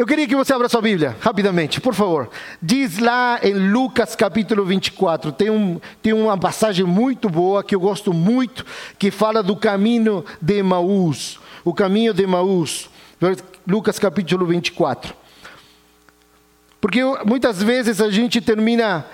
Eu 0.00 0.06
queria 0.06 0.26
que 0.26 0.34
você 0.34 0.54
abra 0.54 0.66
sua 0.66 0.80
Bíblia, 0.80 1.14
rapidamente, 1.20 1.78
por 1.78 1.92
favor. 1.92 2.30
Diz 2.62 2.98
lá 2.98 3.38
em 3.42 3.52
Lucas 3.52 4.16
capítulo 4.16 4.64
24, 4.64 5.30
tem, 5.30 5.50
um, 5.50 5.78
tem 6.00 6.14
uma 6.14 6.38
passagem 6.38 6.86
muito 6.86 7.28
boa 7.28 7.62
que 7.62 7.74
eu 7.74 7.80
gosto 7.80 8.10
muito, 8.14 8.64
que 8.98 9.10
fala 9.10 9.42
do 9.42 9.54
caminho 9.54 10.24
de 10.40 10.56
Emaús. 10.56 11.38
O 11.62 11.74
caminho 11.74 12.14
de 12.14 12.22
Emaús. 12.22 12.88
Lucas 13.68 13.98
capítulo 13.98 14.46
24. 14.46 15.12
Porque 16.80 17.02
muitas 17.26 17.62
vezes 17.62 18.00
a 18.00 18.10
gente 18.10 18.40
termina 18.40 19.04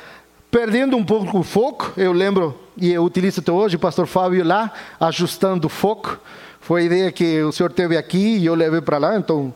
perdendo 0.52 0.96
um 0.96 1.04
pouco 1.04 1.40
o 1.40 1.42
foco. 1.42 1.92
Eu 1.96 2.12
lembro, 2.12 2.56
e 2.76 2.92
eu 2.92 3.02
utilizo 3.02 3.40
até 3.40 3.50
hoje, 3.50 3.74
o 3.74 3.80
pastor 3.80 4.06
Fábio 4.06 4.44
lá, 4.44 4.72
ajustando 5.00 5.66
o 5.66 5.68
foco. 5.68 6.16
Foi 6.60 6.82
a 6.82 6.84
ideia 6.84 7.10
que 7.10 7.42
o 7.42 7.50
senhor 7.50 7.72
teve 7.72 7.96
aqui 7.96 8.36
e 8.36 8.46
eu 8.46 8.54
levei 8.54 8.80
para 8.80 8.98
lá, 8.98 9.16
então 9.16 9.52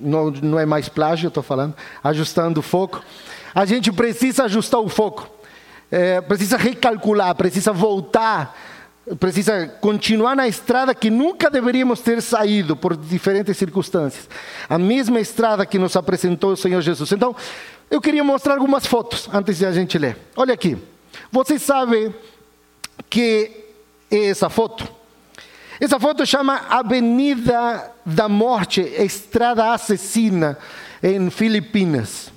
não, 0.00 0.30
não 0.30 0.58
é 0.58 0.66
mais 0.66 0.88
plágio, 0.88 1.28
estou 1.28 1.42
falando, 1.42 1.74
ajustando 2.02 2.60
o 2.60 2.62
foco. 2.62 3.02
A 3.54 3.64
gente 3.64 3.92
precisa 3.92 4.44
ajustar 4.44 4.80
o 4.80 4.88
foco, 4.88 5.28
é, 5.90 6.20
precisa 6.20 6.56
recalcular, 6.56 7.34
precisa 7.34 7.72
voltar, 7.72 8.56
precisa 9.18 9.68
continuar 9.80 10.34
na 10.34 10.48
estrada 10.48 10.94
que 10.94 11.10
nunca 11.10 11.50
deveríamos 11.50 12.00
ter 12.00 12.20
saído 12.22 12.74
por 12.74 12.96
diferentes 12.96 13.56
circunstâncias. 13.56 14.28
A 14.68 14.78
mesma 14.78 15.20
estrada 15.20 15.66
que 15.66 15.78
nos 15.78 15.96
apresentou 15.96 16.52
o 16.52 16.56
Senhor 16.56 16.80
Jesus. 16.80 17.12
Então, 17.12 17.36
eu 17.90 18.00
queria 18.00 18.24
mostrar 18.24 18.54
algumas 18.54 18.86
fotos 18.86 19.28
antes 19.32 19.58
de 19.58 19.66
a 19.66 19.72
gente 19.72 19.98
ler. 19.98 20.16
Olha 20.34 20.54
aqui. 20.54 20.76
Você 21.30 21.58
sabe 21.58 22.14
que 23.08 23.50
é 24.10 24.26
essa 24.26 24.48
foto? 24.48 24.88
Essa 25.80 25.98
foto 25.98 26.24
chama 26.24 26.62
Avenida 26.70 27.90
da 28.06 28.28
Morte, 28.28 28.80
Estrada 28.80 29.72
Assassina, 29.72 30.56
em 31.02 31.30
Filipinas. 31.30 32.32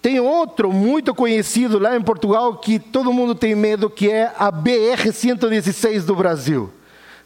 Tem 0.00 0.20
outro 0.20 0.72
muito 0.72 1.12
conhecido 1.12 1.80
lá 1.80 1.96
em 1.96 2.00
Portugal 2.00 2.56
que 2.58 2.78
todo 2.78 3.12
mundo 3.12 3.34
tem 3.34 3.56
medo, 3.56 3.90
que 3.90 4.08
é 4.08 4.32
a 4.38 4.52
BR-116 4.52 6.04
do 6.04 6.14
Brasil. 6.14 6.72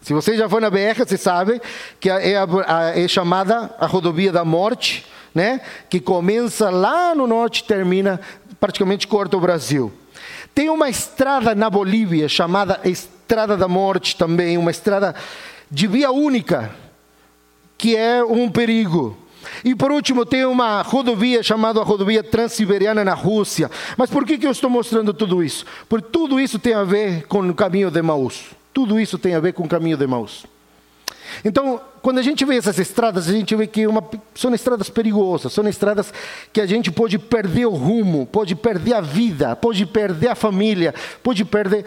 Se 0.00 0.14
você 0.14 0.34
já 0.34 0.48
foi 0.48 0.62
na 0.62 0.70
BR, 0.70 1.04
você 1.06 1.18
sabe 1.18 1.60
que 2.00 2.08
é, 2.08 2.38
a, 2.38 2.98
é 2.98 3.06
chamada 3.06 3.74
a 3.78 3.86
rodovia 3.86 4.32
da 4.32 4.46
morte, 4.46 5.05
né? 5.34 5.60
que 5.90 6.00
começa 6.00 6.70
lá 6.70 7.14
no 7.14 7.27
norte 7.27 7.58
e 7.58 7.64
termina, 7.64 8.18
praticamente 8.58 9.06
corta 9.06 9.36
o 9.36 9.40
Brasil. 9.40 9.92
Tem 10.55 10.70
uma 10.70 10.88
estrada 10.88 11.55
na 11.55 11.68
Bolívia 11.68 12.27
chamada 12.27 12.80
Estrada 12.82 13.19
estrada 13.31 13.56
da 13.56 13.69
morte 13.69 14.17
também, 14.17 14.59
uma 14.59 14.73
estrada 14.73 15.14
de 15.70 15.86
via 15.86 16.11
única, 16.11 16.75
que 17.78 17.97
é 17.97 18.25
um 18.25 18.50
perigo. 18.50 19.17
E 19.64 19.73
por 19.73 19.92
último, 19.92 20.27
tem 20.27 20.45
uma 20.45 20.83
rodovia 20.83 21.41
chamada 21.41 21.81
rodovia 21.84 22.25
Transiberiana 22.25 23.05
na 23.05 23.14
Rússia. 23.14 23.70
Mas 23.97 24.11
por 24.11 24.27
que, 24.27 24.36
que 24.36 24.48
eu 24.48 24.51
estou 24.51 24.69
mostrando 24.69 25.14
tudo 25.14 25.45
isso? 25.45 25.64
Porque 25.89 26.08
tudo 26.11 26.41
isso 26.41 26.58
tem 26.58 26.75
a 26.75 26.83
ver 26.83 27.28
com 27.28 27.48
o 27.48 27.55
caminho 27.55 27.89
de 27.89 28.03
Maús. 28.03 28.47
Tudo 28.75 28.98
isso 28.98 29.17
tem 29.17 29.36
a 29.36 29.41
ver 29.41 29.53
com 29.53 29.62
o 29.62 29.69
caminho 29.69 29.97
de 29.97 30.08
Maús. 30.08 30.45
Então, 31.45 31.81
quando 32.03 32.19
a 32.19 32.23
gente 32.23 32.45
vê 32.45 32.56
essas 32.56 32.81
estradas, 32.81 33.28
a 33.28 33.33
gente 33.33 33.55
vê 33.55 33.69
que 33.69 33.86
uma, 33.86 34.03
são 34.34 34.53
estradas 34.53 34.91
perigosas, 34.91 35.53
são 35.53 35.69
estradas 35.69 36.12
que 36.53 36.61
a 36.61 36.67
gente 36.67 36.91
pode 36.91 37.17
perder 37.17 37.67
o 37.67 37.75
rumo, 37.75 38.27
pode 38.27 38.56
perder 38.56 38.95
a 38.95 39.01
vida, 39.01 39.55
pode 39.55 39.86
perder 39.86 40.28
a 40.31 40.34
família, 40.34 40.92
pode 41.23 41.45
perder. 41.45 41.84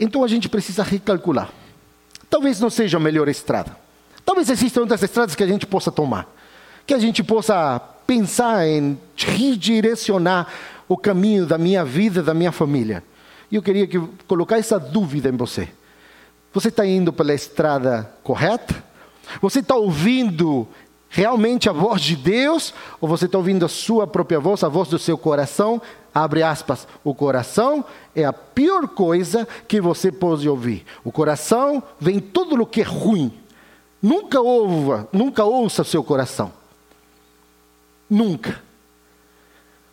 Então 0.00 0.24
a 0.24 0.28
gente 0.28 0.48
precisa 0.48 0.82
recalcular. 0.82 1.50
Talvez 2.30 2.58
não 2.58 2.70
seja 2.70 2.96
a 2.96 3.00
melhor 3.00 3.28
estrada. 3.28 3.76
Talvez 4.24 4.48
existam 4.48 4.80
outras 4.80 5.02
estradas 5.02 5.34
que 5.34 5.44
a 5.44 5.46
gente 5.46 5.66
possa 5.66 5.92
tomar. 5.92 6.26
Que 6.86 6.94
a 6.94 6.98
gente 6.98 7.22
possa 7.22 7.78
pensar 8.06 8.66
em 8.66 8.98
redirecionar 9.16 10.48
o 10.88 10.96
caminho 10.96 11.44
da 11.44 11.58
minha 11.58 11.84
vida, 11.84 12.22
da 12.22 12.32
minha 12.32 12.50
família. 12.50 13.04
E 13.50 13.56
eu 13.56 13.62
queria 13.62 13.86
que 13.86 14.00
colocar 14.26 14.58
essa 14.58 14.80
dúvida 14.80 15.28
em 15.28 15.36
você. 15.36 15.68
Você 16.52 16.68
está 16.68 16.86
indo 16.86 17.12
pela 17.12 17.34
estrada 17.34 18.10
correta? 18.22 18.82
Você 19.40 19.60
está 19.60 19.76
ouvindo 19.76 20.66
realmente 21.08 21.68
a 21.68 21.72
voz 21.72 22.00
de 22.00 22.16
Deus? 22.16 22.72
Ou 23.00 23.08
você 23.08 23.26
está 23.26 23.36
ouvindo 23.36 23.64
a 23.66 23.68
sua 23.68 24.06
própria 24.06 24.40
voz, 24.40 24.64
a 24.64 24.68
voz 24.68 24.88
do 24.88 24.98
seu 24.98 25.18
coração, 25.18 25.80
abre 26.14 26.42
aspas, 26.42 26.86
o 27.04 27.14
coração 27.14 27.84
é 28.14 28.24
a 28.24 28.32
pior 28.32 28.88
coisa 28.88 29.46
que 29.68 29.80
você 29.80 30.10
pode 30.10 30.48
ouvir. 30.48 30.84
O 31.04 31.12
coração 31.12 31.82
vem 31.98 32.20
tudo 32.20 32.60
o 32.60 32.66
que 32.66 32.80
é 32.80 32.84
ruim. 32.84 33.32
Nunca 34.02 34.40
ouva, 34.40 35.08
nunca 35.12 35.44
ouça 35.44 35.84
seu 35.84 36.02
coração. 36.02 36.52
Nunca. 38.08 38.60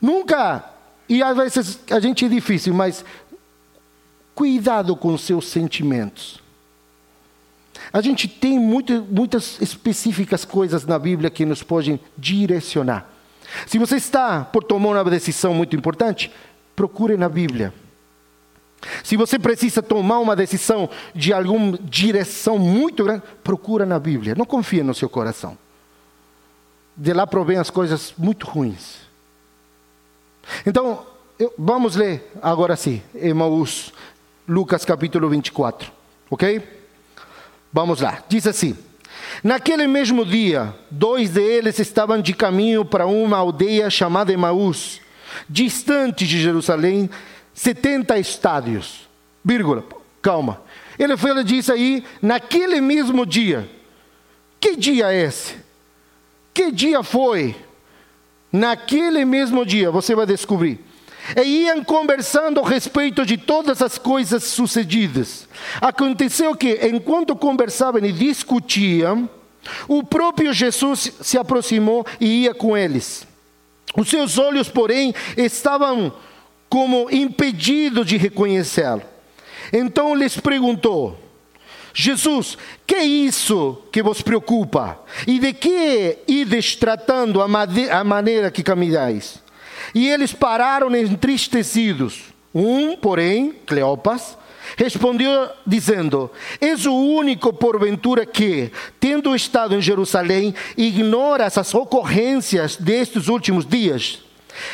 Nunca. 0.01 0.63
E 1.09 1.21
às 1.21 1.35
vezes 1.35 1.79
a 1.91 1.99
gente 1.99 2.25
é 2.25 2.29
difícil, 2.29 2.73
mas 2.73 3.03
cuidado 4.33 4.95
com 4.95 5.13
os 5.13 5.21
seus 5.21 5.47
sentimentos. 5.47 6.39
A 7.91 8.01
gente 8.01 8.27
tem 8.27 8.59
muito, 8.59 9.05
muitas 9.09 9.61
específicas 9.61 10.43
coisas 10.43 10.85
na 10.85 10.99
Bíblia 10.99 11.29
que 11.29 11.45
nos 11.45 11.63
podem 11.63 11.99
direcionar. 12.17 13.16
Se 13.65 13.77
você 13.77 13.95
está 13.95 14.43
por 14.43 14.63
tomar 14.63 14.89
uma 14.89 15.09
decisão 15.09 15.53
muito 15.53 15.75
importante, 15.75 16.31
procure 16.75 17.17
na 17.17 17.27
Bíblia. 17.27 17.73
Se 19.03 19.17
você 19.17 19.39
precisa 19.39 19.81
tomar 19.81 20.19
uma 20.19 20.35
decisão 20.35 20.89
de 21.15 21.33
alguma 21.33 21.77
direção 21.81 22.59
muito 22.59 23.03
grande, 23.03 23.23
procura 23.43 23.85
na 23.85 23.99
Bíblia. 23.99 24.35
Não 24.35 24.45
confie 24.45 24.83
no 24.83 24.93
seu 24.93 25.09
coração. 25.09 25.57
De 26.95 27.13
lá 27.13 27.25
provém 27.25 27.57
as 27.57 27.69
coisas 27.69 28.13
muito 28.17 28.45
ruins. 28.45 28.97
Então, 30.65 31.05
vamos 31.57 31.95
ler 31.95 32.31
agora 32.41 32.75
sim, 32.75 33.01
Emaús, 33.15 33.91
Lucas 34.47 34.85
capítulo 34.85 35.29
24. 35.29 35.91
Ok? 36.29 36.61
Vamos 37.73 38.01
lá. 38.01 38.23
Diz 38.29 38.47
assim. 38.47 38.77
Naquele 39.43 39.87
mesmo 39.87 40.25
dia, 40.25 40.73
dois 40.89 41.31
deles 41.31 41.79
estavam 41.79 42.21
de 42.21 42.33
caminho 42.33 42.83
para 42.83 43.05
uma 43.05 43.37
aldeia 43.37 43.89
chamada 43.89 44.31
Emaús, 44.33 45.01
distante 45.49 46.25
de 46.25 46.39
Jerusalém, 46.39 47.09
70 47.53 48.17
estádios. 48.17 49.07
Vírgula, 49.43 49.83
calma. 50.21 50.61
Ele 50.97 51.15
foi 51.15 51.39
e 51.39 51.43
disse 51.43 51.71
aí, 51.71 52.03
naquele 52.21 52.81
mesmo 52.81 53.25
dia. 53.25 53.69
Que 54.59 54.75
dia 54.75 55.13
é 55.13 55.23
esse? 55.23 55.55
Que 56.53 56.71
dia 56.71 57.03
foi? 57.03 57.55
Naquele 58.51 59.23
mesmo 59.23 59.65
dia, 59.65 59.91
você 59.91 60.15
vai 60.15 60.25
descobrir. 60.25 60.79
E 61.35 61.65
iam 61.65 61.83
conversando 61.83 62.59
a 62.59 62.67
respeito 62.67 63.25
de 63.25 63.37
todas 63.37 63.81
as 63.81 63.97
coisas 63.97 64.43
sucedidas. 64.43 65.47
Aconteceu 65.81 66.55
que, 66.55 66.87
enquanto 66.87 67.35
conversavam 67.35 68.03
e 68.03 68.11
discutiam, 68.11 69.29
o 69.87 70.03
próprio 70.03 70.53
Jesus 70.53 71.11
se 71.21 71.37
aproximou 71.37 72.05
e 72.19 72.43
ia 72.43 72.53
com 72.53 72.77
eles. 72.77 73.27
Os 73.95 74.09
seus 74.09 74.37
olhos, 74.37 74.69
porém, 74.69 75.13
estavam 75.35 76.13
como 76.69 77.09
impedidos 77.11 78.05
de 78.05 78.17
reconhecê-lo. 78.17 79.01
Então 79.73 80.15
lhes 80.15 80.39
perguntou: 80.39 81.17
Jesus, 81.93 82.57
que 82.85 82.95
é 82.95 83.03
isso 83.03 83.81
que 83.91 84.03
vos 84.03 84.21
preocupa? 84.21 84.99
E 85.25 85.39
de 85.39 85.53
que 85.53 86.19
ides 86.27 86.75
tratando 86.75 87.41
a, 87.41 87.45
a 87.45 88.03
maneira 88.03 88.51
que 88.51 88.63
caminhais? 88.63 89.41
E 89.93 90.09
eles 90.09 90.33
pararam 90.33 90.93
entristecidos. 90.95 92.23
Um, 92.53 92.95
porém, 92.95 93.53
Cleopas, 93.65 94.37
respondeu 94.75 95.49
dizendo: 95.65 96.31
És 96.59 96.85
o 96.85 96.93
único 96.93 97.53
porventura 97.53 98.25
que, 98.25 98.71
tendo 98.99 99.35
estado 99.35 99.75
em 99.75 99.81
Jerusalém, 99.81 100.53
ignora 100.75 101.45
essas 101.45 101.73
ocorrências 101.73 102.75
destes 102.75 103.27
últimos 103.27 103.65
dias? 103.65 104.19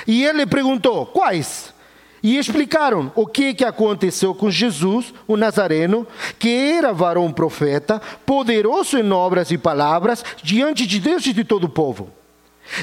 E 0.07 0.24
ele 0.24 0.45
perguntou: 0.45 1.06
Quais? 1.06 1.74
E 2.21 2.38
explicaram 2.38 3.12
o 3.16 3.27
que, 3.27 3.54
que 3.54 3.66
aconteceu 3.66 4.33
com 4.33 4.50
Jesus, 4.50 5.13
o 5.27 5.36
Nazareno, 5.36 6.07
que 6.39 6.50
era 6.50 6.94
varão 6.94 7.30
profeta, 7.33 8.01
poderoso 8.25 8.98
em 8.98 9.12
obras 9.12 9.51
e 9.51 9.57
palavras, 9.57 10.24
diante 10.42 10.88
de 10.88 11.01
Deus 11.01 11.25
e 11.25 11.33
de 11.33 11.44
todo 11.44 11.66
o 11.66 11.69
povo. 11.69 12.09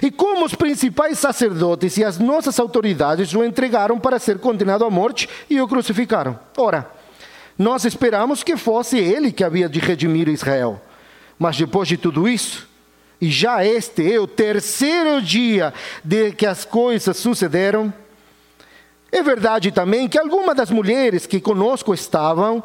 E 0.02 0.10
como 0.10 0.44
os 0.44 0.54
principais 0.54 1.18
sacerdotes 1.18 1.96
e 1.96 2.04
as 2.04 2.18
nossas 2.18 2.58
autoridades 2.58 3.34
o 3.34 3.44
entregaram 3.44 3.98
para 3.98 4.18
ser 4.18 4.38
condenado 4.38 4.84
à 4.84 4.90
morte 4.90 5.28
e 5.48 5.60
o 5.60 5.66
crucificaram. 5.66 6.38
Ora, 6.56 6.90
nós 7.58 7.84
esperamos 7.84 8.42
que 8.42 8.56
fosse 8.56 8.98
ele 8.98 9.32
que 9.32 9.44
havia 9.44 9.68
de 9.68 9.80
redimir 9.80 10.28
Israel. 10.28 10.80
Mas 11.38 11.56
depois 11.56 11.88
de 11.88 11.96
tudo 11.96 12.28
isso, 12.28 12.68
e 13.20 13.30
já 13.30 13.64
este 13.64 14.12
é 14.12 14.18
o 14.18 14.26
terceiro 14.26 15.20
dia 15.20 15.72
de 16.04 16.32
que 16.32 16.46
as 16.46 16.64
coisas 16.64 17.16
sucederam, 17.16 17.92
é 19.12 19.22
verdade 19.22 19.72
também 19.72 20.08
que 20.08 20.18
algumas 20.18 20.56
das 20.56 20.70
mulheres 20.70 21.26
que 21.26 21.40
conosco 21.40 21.92
estavam 21.92 22.62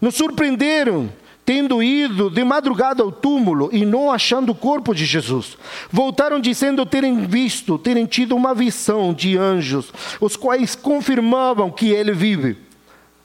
nos 0.00 0.14
surpreenderam 0.14 1.10
tendo 1.46 1.80
ido 1.80 2.28
de 2.28 2.42
madrugada 2.42 3.04
ao 3.04 3.12
túmulo 3.12 3.70
e 3.72 3.86
não 3.86 4.10
achando 4.10 4.50
o 4.50 4.54
corpo 4.54 4.92
de 4.92 5.06
Jesus, 5.06 5.56
voltaram 5.88 6.40
dizendo 6.40 6.84
terem 6.84 7.24
visto, 7.24 7.78
terem 7.78 8.04
tido 8.04 8.34
uma 8.34 8.52
visão 8.52 9.14
de 9.14 9.38
anjos, 9.38 9.92
os 10.20 10.34
quais 10.34 10.74
confirmavam 10.74 11.70
que 11.70 11.90
ele 11.90 12.12
vive. 12.12 12.58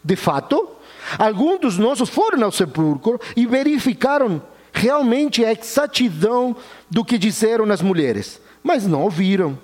De 0.03 0.15
fato, 0.15 0.69
alguns 1.17 1.59
dos 1.59 1.77
nossos 1.79 2.09
foram 2.09 2.45
ao 2.45 2.51
sepulcro 2.51 3.19
e 3.35 3.47
verificaram 3.47 4.39
realmente 4.71 5.43
a 5.43 5.51
exatidão 5.51 6.55
do 6.91 7.03
que 7.03 7.17
disseram 7.17 7.69
as 7.71 7.81
mulheres, 7.81 8.39
mas 8.63 8.85
não 8.85 9.01
ouviram. 9.01 9.57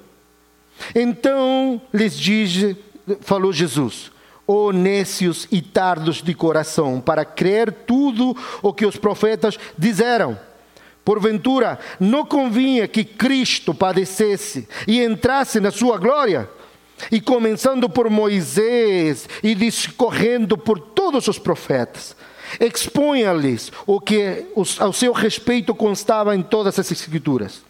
Então 0.95 1.79
lhes 1.93 2.17
diz, 2.17 2.75
falou 3.21 3.53
Jesus: 3.53 4.11
oh, 4.47 4.71
nécios 4.71 5.47
e 5.51 5.61
tardos 5.61 6.23
de 6.23 6.33
coração, 6.33 7.01
para 7.01 7.25
crer 7.25 7.71
tudo 7.85 8.35
o 8.61 8.73
que 8.73 8.85
os 8.85 8.95
profetas 8.95 9.59
disseram. 9.77 10.39
Porventura, 11.03 11.79
não 11.99 12.25
convinha 12.25 12.87
que 12.87 13.03
Cristo 13.03 13.73
padecesse 13.73 14.67
e 14.87 15.03
entrasse 15.03 15.59
na 15.59 15.71
sua 15.71 15.97
glória? 15.97 16.49
E 17.11 17.21
começando 17.21 17.89
por 17.89 18.09
Moisés 18.09 19.29
e 19.43 19.53
discorrendo 19.53 20.57
por 20.57 20.79
todos 20.79 21.27
os 21.27 21.37
profetas, 21.37 22.15
expunha-lhes 22.59 23.71
o 23.85 24.01
que 24.01 24.45
ao 24.79 24.91
seu 24.91 25.13
respeito 25.13 25.75
constava 25.75 26.35
em 26.35 26.41
todas 26.41 26.79
as 26.79 26.91
escrituras. 26.91 27.66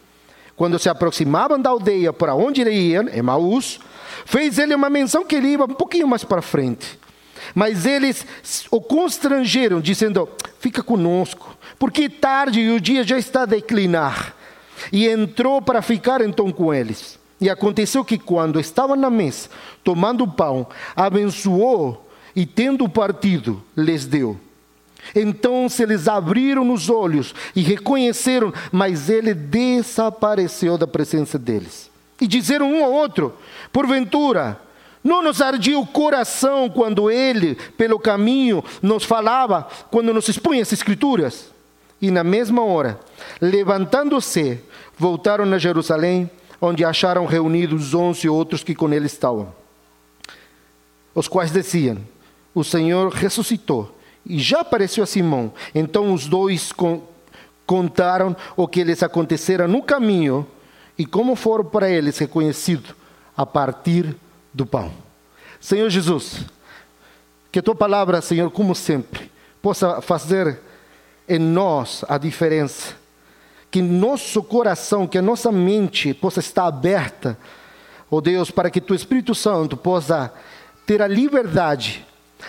Quando 0.58 0.78
se 0.78 0.90
aproximavam 0.90 1.58
da 1.58 1.70
aldeia 1.70 2.12
para 2.12 2.34
onde 2.34 2.60
iam, 2.62 3.08
Emaús, 3.08 3.80
Fez 4.24 4.58
ele 4.58 4.74
uma 4.74 4.90
menção 4.90 5.24
que 5.24 5.36
ele 5.36 5.48
ia 5.48 5.64
um 5.64 5.68
pouquinho 5.68 6.06
mais 6.06 6.24
para 6.24 6.42
frente. 6.42 6.98
Mas 7.54 7.86
eles 7.86 8.26
o 8.70 8.78
constrangeram, 8.78 9.80
dizendo: 9.80 10.28
Fica 10.60 10.82
conosco, 10.82 11.56
porque 11.78 12.10
tarde 12.10 12.60
e 12.60 12.70
o 12.70 12.80
dia 12.80 13.02
já 13.04 13.18
está 13.18 13.42
a 13.42 13.46
declinar. 13.46 14.34
E 14.92 15.08
entrou 15.08 15.62
para 15.62 15.80
ficar 15.80 16.20
então 16.20 16.52
com 16.52 16.74
eles. 16.74 17.18
E 17.40 17.48
aconteceu 17.48 18.04
que, 18.04 18.18
quando 18.18 18.60
estavam 18.60 18.96
na 18.96 19.08
mesa, 19.08 19.48
tomando 19.82 20.26
pão, 20.26 20.66
abençoou 20.94 22.06
e, 22.36 22.44
tendo 22.44 22.88
partido, 22.88 23.62
lhes 23.76 24.04
deu. 24.04 24.38
Então 25.14 25.68
se 25.68 25.84
lhes 25.84 26.08
abriram 26.08 26.70
os 26.72 26.90
olhos 26.90 27.34
e 27.54 27.62
reconheceram, 27.62 28.52
mas 28.70 29.08
ele 29.08 29.32
desapareceu 29.34 30.76
da 30.76 30.86
presença 30.86 31.38
deles. 31.38 31.90
E 32.20 32.26
disseram 32.26 32.72
um 32.72 32.84
ao 32.84 32.92
outro: 32.92 33.34
Porventura, 33.72 34.60
não 35.02 35.22
nos 35.22 35.40
ardia 35.40 35.78
o 35.78 35.86
coração 35.86 36.68
quando 36.68 37.10
ele, 37.10 37.54
pelo 37.76 37.98
caminho, 37.98 38.62
nos 38.82 39.04
falava, 39.04 39.66
quando 39.90 40.12
nos 40.12 40.28
expunha 40.28 40.62
as 40.62 40.72
Escrituras? 40.72 41.52
E 42.00 42.10
na 42.10 42.22
mesma 42.22 42.62
hora, 42.62 42.98
levantando-se, 43.40 44.60
voltaram 44.96 45.44
a 45.52 45.58
Jerusalém, 45.58 46.30
onde 46.60 46.84
acharam 46.84 47.26
reunidos 47.26 47.94
onze 47.94 48.28
outros 48.28 48.62
que 48.62 48.74
com 48.74 48.92
ele 48.92 49.06
estavam, 49.06 49.52
os 51.14 51.28
quais 51.28 51.50
diziam: 51.50 51.98
O 52.54 52.62
Senhor 52.62 53.10
ressuscitou 53.10 53.97
e 54.28 54.38
já 54.38 54.60
apareceu 54.60 55.02
a 55.02 55.06
Simão. 55.06 55.52
Então 55.74 56.12
os 56.12 56.26
dois 56.26 56.70
contaram 57.66 58.36
o 58.56 58.68
que 58.68 58.84
lhes 58.84 59.02
acontecera 59.02 59.66
no 59.66 59.82
caminho 59.82 60.46
e 60.98 61.06
como 61.06 61.34
foram 61.34 61.64
para 61.64 61.88
eles 61.88 62.18
reconhecidos 62.18 62.94
a 63.36 63.46
partir 63.46 64.14
do 64.52 64.66
pão. 64.66 64.92
Senhor 65.60 65.88
Jesus, 65.88 66.44
que 67.50 67.62
tua 67.62 67.74
palavra, 67.74 68.20
Senhor, 68.20 68.50
como 68.50 68.74
sempre, 68.74 69.30
possa 69.62 70.00
fazer 70.02 70.60
em 71.28 71.38
nós 71.38 72.04
a 72.08 72.18
diferença. 72.18 72.94
Que 73.70 73.82
nosso 73.82 74.42
coração, 74.42 75.06
que 75.06 75.18
a 75.18 75.22
nossa 75.22 75.52
mente 75.52 76.14
possa 76.14 76.40
estar 76.40 76.66
aberta, 76.66 77.38
oh 78.10 78.20
Deus, 78.20 78.50
para 78.50 78.70
que 78.70 78.80
teu 78.80 78.96
Espírito 78.96 79.34
Santo 79.34 79.76
possa 79.76 80.32
ter 80.86 81.02
a 81.02 81.06
liberdade 81.06 82.06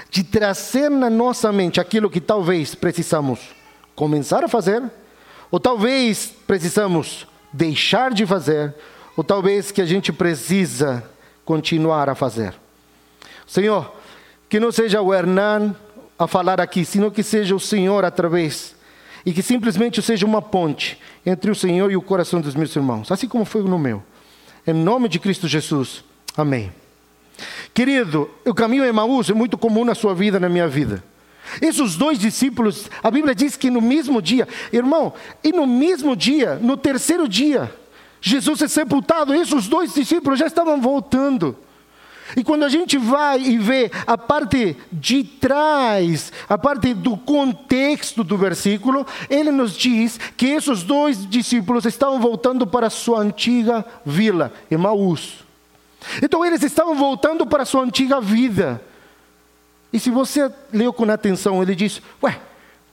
de 0.10 0.24
trazer 0.24 0.90
na 0.90 1.10
nossa 1.10 1.52
mente 1.52 1.80
aquilo 1.80 2.10
que 2.10 2.22
talvez 2.22 2.76
precisamos 2.76 3.40
começar 3.96 4.44
a 4.44 4.48
fazer, 4.48 4.84
ou 5.52 5.60
talvez 5.60 6.34
precisamos 6.48 7.28
deixar 7.52 8.14
de 8.14 8.26
fazer, 8.26 8.74
ou 9.18 9.24
talvez 9.24 9.72
que 9.72 9.82
a 9.82 9.86
gente 9.86 10.14
precisa 10.14 11.04
continuar 11.44 12.10
a 12.10 12.16
fazer. 12.16 12.54
Senhor, 13.48 13.92
que 14.48 14.60
não 14.60 14.72
seja 14.72 15.02
o 15.02 15.14
Hernan 15.14 15.76
a 16.18 16.28
falar 16.28 16.62
aqui, 16.62 16.86
sino 16.86 17.12
que 17.12 17.24
seja 17.24 17.56
o 17.56 17.60
Senhor 17.60 18.06
através 18.06 18.76
e 19.26 19.34
que 19.34 19.42
simplesmente 19.42 20.02
seja 20.02 20.26
uma 20.26 20.42
ponte 20.42 21.00
entre 21.26 21.52
o 21.52 21.56
Senhor 21.56 21.92
e 21.92 21.98
o 21.98 22.02
coração 22.02 22.40
dos 22.40 22.56
meus 22.56 22.76
irmãos, 22.76 23.12
assim 23.12 23.28
como 23.28 23.46
foi 23.46 23.64
no 23.64 23.78
meu. 23.78 24.04
Em 24.66 24.74
nome 24.74 25.10
de 25.10 25.20
Cristo 25.20 25.48
Jesus. 25.48 26.04
Amém. 26.38 26.72
Querido, 27.80 28.30
o 28.46 28.54
caminho 28.54 28.84
Emaús 28.84 29.30
é 29.30 29.34
muito 29.34 29.58
comum 29.58 29.86
na 29.86 29.96
sua 29.96 30.14
vida, 30.14 30.38
na 30.38 30.50
minha 30.50 30.68
vida. 30.68 31.02
Esses 31.62 31.96
dois 31.96 32.20
discípulos, 32.20 32.90
a 33.02 33.10
Bíblia 33.10 33.34
diz 33.34 33.56
que 33.56 33.70
no 33.70 33.80
mesmo 33.80 34.22
dia, 34.22 34.46
irmão, 34.74 35.14
e 35.42 35.54
no 35.54 35.66
mesmo 35.66 36.14
dia, 36.14 36.56
no 36.56 36.76
terceiro 36.76 37.26
dia, 37.26 37.74
Jesus 38.20 38.62
é 38.64 38.68
sepultado, 38.68 39.34
esses 39.34 39.70
dois 39.70 39.94
discípulos 39.94 40.40
já 40.40 40.48
estavam 40.48 40.81
voltando. 40.81 41.56
E 42.36 42.44
quando 42.44 42.66
a 42.66 42.70
gente 42.70 42.98
vai 42.98 43.40
e 43.40 43.58
vê 43.58 43.90
a 44.06 44.18
parte 44.18 44.76
de 44.92 45.24
trás, 45.24 46.34
a 46.50 46.58
parte 46.58 46.94
do 46.94 47.16
contexto 47.16 48.26
do 48.26 48.38
versículo, 48.38 49.08
ele 49.30 49.52
nos 49.52 49.72
diz 49.72 50.20
que 50.36 50.48
esses 50.48 50.84
dois 50.84 51.26
discípulos 51.30 51.86
estavam 51.86 52.20
voltando 52.20 52.68
para 52.68 52.90
sua 52.90 53.22
antiga 53.22 53.86
vila, 54.06 54.52
Emaús. 54.70 55.48
Então 56.22 56.46
eles 56.46 56.63
estavam 56.63 56.96
voltando 56.96 57.46
para 57.46 57.63
a 57.63 57.66
sua 57.66 57.84
antiga 57.84 58.22
vida. 58.22 58.81
E 59.92 60.00
se 60.00 60.10
você 60.10 60.51
leu 60.72 60.94
com 60.94 61.10
atenção, 61.10 61.62
ele 61.62 61.75
diz: 61.75 62.01
Ué, 62.24 62.40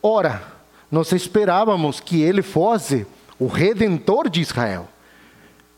ora, 0.02 0.42
nós 0.90 1.12
esperávamos 1.12 2.00
que 2.00 2.22
ele 2.22 2.42
fosse 2.42 3.06
o 3.38 3.46
redentor 3.46 4.28
de 4.28 4.40
Israel, 4.40 4.88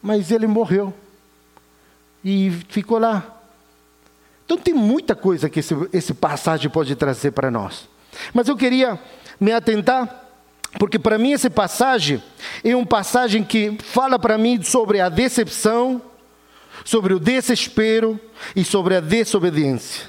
mas 0.01 0.31
ele 0.31 0.47
morreu 0.47 0.95
e 2.25 2.51
ficou 2.69 2.99
lá. 2.99 3.37
Então 4.45 4.57
tem 4.57 4.73
muita 4.73 5.15
coisa 5.15 5.51
que 5.51 5.61
esse, 5.61 5.75
esse 5.93 6.15
passagem 6.15 6.71
pode 6.71 6.95
trazer 6.97 7.33
para 7.33 7.51
nós. 7.51 7.89
Mas 8.33 8.49
eu 8.49 8.57
queria 8.57 8.99
me 9.39 9.53
atentar, 9.53 10.25
porque 10.79 10.99
para 10.99 11.19
mim 11.19 11.33
essa 11.33 11.51
passagem 11.51 12.23
é 12.65 12.75
uma 12.75 12.87
passagem 12.87 13.45
que 13.45 13.77
fala 13.83 14.19
para 14.19 14.39
mim 14.39 14.63
sobre 14.63 15.01
a 15.01 15.09
decepção, 15.09 16.01
sobre 16.89 17.13
o 17.13 17.21
desespero 17.21 18.19
e 18.57 18.65
sobre 18.65 18.97
a 18.97 19.01
desobediência. 19.01 20.07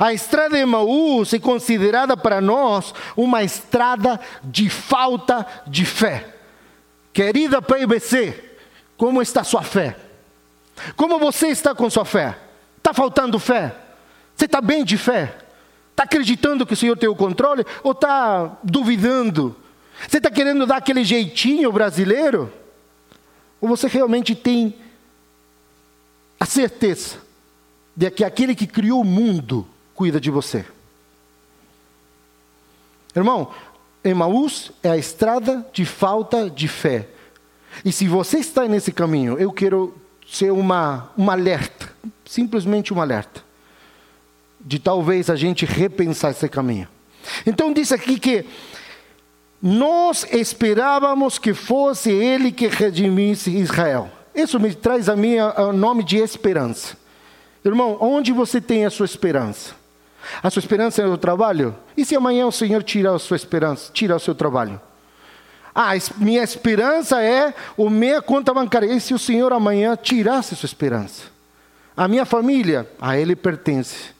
A 0.00 0.12
estrada 0.12 0.56
de 0.56 0.62
Emaús 0.62 1.32
é 1.32 1.38
considerada 1.38 2.16
para 2.16 2.40
nós 2.40 2.92
uma 3.16 3.44
estrada 3.44 4.18
de 4.42 4.68
falta 4.68 5.46
de 5.64 5.84
fé. 5.84 6.34
Querida 7.12 7.62
PIBC, 7.62 8.34
como 8.96 9.22
está 9.22 9.44
sua 9.44 9.62
fé? 9.62 9.96
Como 10.96 11.20
você 11.20 11.46
está 11.46 11.72
com 11.72 11.88
sua 11.88 12.04
fé? 12.04 12.36
Está 12.78 12.92
faltando 12.92 13.38
fé? 13.38 13.72
Você 14.34 14.46
está 14.46 14.60
bem 14.60 14.84
de 14.84 14.98
fé? 14.98 15.36
Está 15.92 16.02
acreditando 16.02 16.66
que 16.66 16.74
o 16.74 16.76
Senhor 16.76 16.98
tem 16.98 17.08
o 17.08 17.14
controle? 17.14 17.64
Ou 17.84 17.92
está 17.92 18.58
duvidando? 18.64 19.54
Você 20.08 20.16
está 20.16 20.32
querendo 20.32 20.66
dar 20.66 20.78
aquele 20.78 21.04
jeitinho 21.04 21.70
brasileiro? 21.70 22.52
Ou 23.60 23.68
você 23.68 23.86
realmente 23.86 24.34
tem 24.34 24.81
a 26.42 26.44
certeza 26.44 27.18
de 27.94 28.10
que 28.10 28.24
aquele 28.24 28.56
que 28.56 28.66
criou 28.66 29.02
o 29.02 29.04
mundo 29.04 29.64
cuida 29.94 30.20
de 30.20 30.28
você. 30.28 30.64
Irmão, 33.14 33.52
Emaús 34.02 34.72
é 34.82 34.90
a 34.90 34.96
estrada 34.96 35.64
de 35.72 35.84
falta 35.84 36.50
de 36.50 36.66
fé. 36.66 37.06
E 37.84 37.92
se 37.92 38.08
você 38.08 38.38
está 38.38 38.66
nesse 38.66 38.90
caminho, 38.90 39.38
eu 39.38 39.52
quero 39.52 39.96
ser 40.28 40.50
uma, 40.50 41.12
uma 41.16 41.34
alerta, 41.34 41.92
simplesmente 42.24 42.92
um 42.92 43.00
alerta, 43.00 43.40
de 44.60 44.80
talvez 44.80 45.30
a 45.30 45.36
gente 45.36 45.64
repensar 45.64 46.32
esse 46.32 46.48
caminho. 46.48 46.88
Então 47.46 47.72
diz 47.72 47.92
aqui 47.92 48.18
que 48.18 48.44
nós 49.62 50.26
esperávamos 50.32 51.38
que 51.38 51.54
fosse 51.54 52.10
ele 52.10 52.50
que 52.50 52.66
redimisse 52.66 53.48
Israel. 53.48 54.10
Isso 54.34 54.58
me 54.58 54.74
traz 54.74 55.08
a 55.08 55.16
mim 55.16 55.36
o 55.38 55.72
nome 55.72 56.02
de 56.02 56.16
esperança. 56.18 56.96
Irmão, 57.64 57.96
onde 58.00 58.32
você 58.32 58.60
tem 58.60 58.84
a 58.84 58.90
sua 58.90 59.06
esperança? 59.06 59.74
A 60.42 60.50
sua 60.50 60.60
esperança 60.60 61.02
é 61.02 61.06
o 61.06 61.18
trabalho? 61.18 61.74
E 61.96 62.04
se 62.04 62.16
amanhã 62.16 62.46
o 62.46 62.52
Senhor 62.52 62.82
tirar 62.82 63.14
a 63.14 63.18
sua 63.18 63.36
esperança, 63.36 63.92
tirar 63.92 64.16
o 64.16 64.20
seu 64.20 64.34
trabalho? 64.34 64.80
Ah, 65.74 65.92
minha 66.18 66.42
esperança 66.42 67.22
é 67.22 67.54
o 67.76 67.88
minha 67.88 68.20
conta 68.20 68.52
bancária. 68.52 68.86
E 68.86 69.00
se 69.00 69.14
o 69.14 69.18
Senhor 69.18 69.52
amanhã 69.52 69.96
tirasse 69.96 70.54
a 70.54 70.56
sua 70.56 70.66
esperança? 70.66 71.24
A 71.96 72.08
minha 72.08 72.24
família, 72.24 72.88
a 73.00 73.16
Ele 73.16 73.34
pertence. 73.34 74.10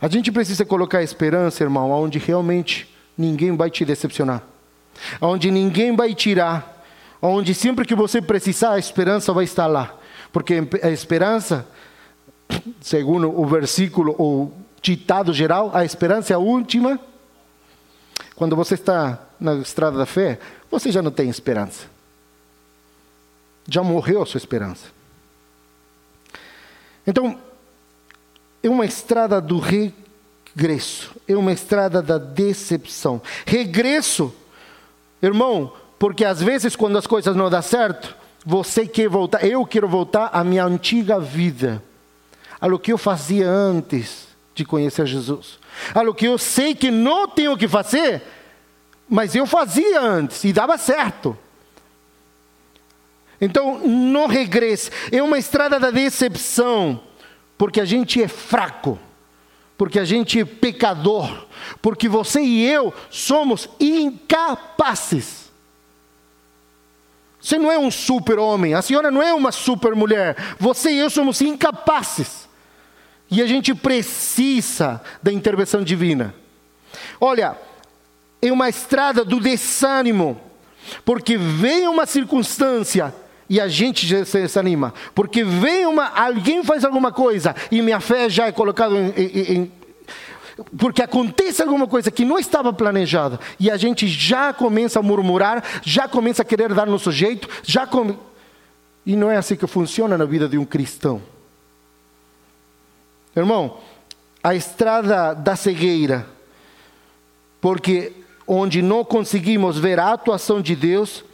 A 0.00 0.08
gente 0.08 0.30
precisa 0.30 0.64
colocar 0.64 0.98
a 0.98 1.02
esperança, 1.02 1.62
irmão, 1.62 1.90
onde 1.90 2.18
realmente 2.18 2.92
ninguém 3.16 3.56
vai 3.56 3.70
te 3.70 3.84
decepcionar, 3.84 4.42
onde 5.20 5.50
ninguém 5.50 5.94
vai 5.94 6.14
tirar, 6.14 6.73
onde 7.26 7.54
sempre 7.54 7.86
que 7.86 7.94
você 7.94 8.20
precisar, 8.20 8.72
a 8.72 8.78
esperança 8.78 9.32
vai 9.32 9.44
estar 9.44 9.66
lá, 9.66 9.96
porque 10.30 10.62
a 10.82 10.90
esperança, 10.90 11.66
segundo 12.80 13.30
o 13.40 13.46
versículo, 13.46 14.14
o 14.18 14.52
ditado 14.82 15.32
geral, 15.32 15.70
a 15.72 15.84
esperança 15.84 16.34
é 16.34 16.36
a 16.36 16.38
última. 16.38 17.00
Quando 18.36 18.54
você 18.54 18.74
está 18.74 19.18
na 19.40 19.54
estrada 19.54 19.96
da 19.96 20.04
fé, 20.04 20.38
você 20.70 20.92
já 20.92 21.00
não 21.00 21.10
tem 21.10 21.30
esperança. 21.30 21.86
Já 23.66 23.82
morreu 23.82 24.22
a 24.22 24.26
sua 24.26 24.38
esperança. 24.38 24.88
Então, 27.06 27.38
é 28.62 28.68
uma 28.68 28.84
estrada 28.84 29.40
do 29.40 29.58
regresso, 29.58 31.14
é 31.26 31.34
uma 31.34 31.52
estrada 31.52 32.02
da 32.02 32.18
decepção. 32.18 33.22
Regresso, 33.46 34.34
irmão, 35.22 35.72
porque 35.98 36.24
às 36.24 36.42
vezes 36.42 36.76
quando 36.76 36.98
as 36.98 37.06
coisas 37.06 37.34
não 37.36 37.48
dão 37.48 37.62
certo, 37.62 38.16
você 38.44 38.86
quer 38.86 39.08
voltar, 39.08 39.44
eu 39.44 39.64
quero 39.64 39.88
voltar 39.88 40.30
à 40.32 40.44
minha 40.44 40.64
antiga 40.64 41.18
vida, 41.18 41.82
a 42.60 42.78
que 42.78 42.92
eu 42.92 42.98
fazia 42.98 43.48
antes 43.48 44.28
de 44.54 44.64
conhecer 44.64 45.06
Jesus, 45.06 45.58
a 45.94 46.14
que 46.14 46.26
eu 46.26 46.38
sei 46.38 46.74
que 46.74 46.90
não 46.90 47.26
tenho 47.26 47.56
que 47.56 47.66
fazer, 47.66 48.22
mas 49.08 49.34
eu 49.34 49.46
fazia 49.46 50.00
antes 50.00 50.44
e 50.44 50.52
dava 50.52 50.76
certo. 50.78 51.36
Então, 53.40 53.78
não 53.86 54.26
regresse. 54.26 54.90
É 55.12 55.22
uma 55.22 55.38
estrada 55.38 55.78
da 55.78 55.90
decepção, 55.90 57.00
porque 57.58 57.80
a 57.80 57.84
gente 57.84 58.22
é 58.22 58.28
fraco, 58.28 58.98
porque 59.76 59.98
a 59.98 60.04
gente 60.04 60.40
é 60.40 60.44
pecador, 60.44 61.46
porque 61.82 62.08
você 62.08 62.40
e 62.40 62.64
eu 62.64 62.94
somos 63.10 63.68
incapazes. 63.78 65.43
Você 67.44 67.58
não 67.58 67.70
é 67.70 67.78
um 67.78 67.90
super-homem, 67.90 68.72
a 68.72 68.80
senhora 68.80 69.10
não 69.10 69.22
é 69.22 69.34
uma 69.34 69.52
super-mulher, 69.52 70.34
você 70.58 70.92
e 70.92 70.98
eu 70.98 71.10
somos 71.10 71.42
incapazes. 71.42 72.48
E 73.30 73.42
a 73.42 73.46
gente 73.46 73.74
precisa 73.74 74.98
da 75.22 75.30
intervenção 75.30 75.84
divina. 75.84 76.34
Olha, 77.20 77.54
é 78.40 78.50
uma 78.50 78.70
estrada 78.70 79.26
do 79.26 79.38
desânimo, 79.40 80.40
porque 81.04 81.36
vem 81.36 81.86
uma 81.86 82.06
circunstância 82.06 83.14
e 83.46 83.60
a 83.60 83.68
gente 83.68 84.06
se 84.24 84.40
desanima, 84.40 84.94
porque 85.14 85.44
vem 85.44 85.84
uma, 85.84 86.06
alguém 86.06 86.64
faz 86.64 86.82
alguma 86.82 87.12
coisa 87.12 87.54
e 87.70 87.82
minha 87.82 88.00
fé 88.00 88.26
já 88.30 88.46
é 88.46 88.52
colocada 88.52 88.94
em, 88.94 89.54
em 89.54 89.72
porque 90.76 91.02
acontece 91.02 91.62
alguma 91.62 91.86
coisa 91.86 92.10
que 92.10 92.24
não 92.24 92.38
estava 92.38 92.72
planejada 92.72 93.40
e 93.58 93.70
a 93.70 93.76
gente 93.76 94.06
já 94.06 94.52
começa 94.52 95.00
a 95.00 95.02
murmurar, 95.02 95.64
já 95.82 96.06
começa 96.06 96.42
a 96.42 96.44
querer 96.44 96.72
dar 96.72 96.86
nosso 96.86 97.10
jeito, 97.10 97.48
já 97.62 97.86
come... 97.86 98.16
e 99.04 99.16
não 99.16 99.30
é 99.30 99.36
assim 99.36 99.56
que 99.56 99.66
funciona 99.66 100.16
na 100.16 100.24
vida 100.24 100.48
de 100.48 100.56
um 100.56 100.64
cristão. 100.64 101.20
Irmão, 103.36 103.78
a 104.42 104.54
estrada 104.54 105.34
da 105.34 105.56
cegueira, 105.56 106.26
porque 107.60 108.12
onde 108.46 108.80
não 108.80 109.04
conseguimos 109.04 109.78
ver 109.78 109.98
a 109.98 110.12
atuação 110.12 110.60
de 110.60 110.76
Deus, 110.76 111.24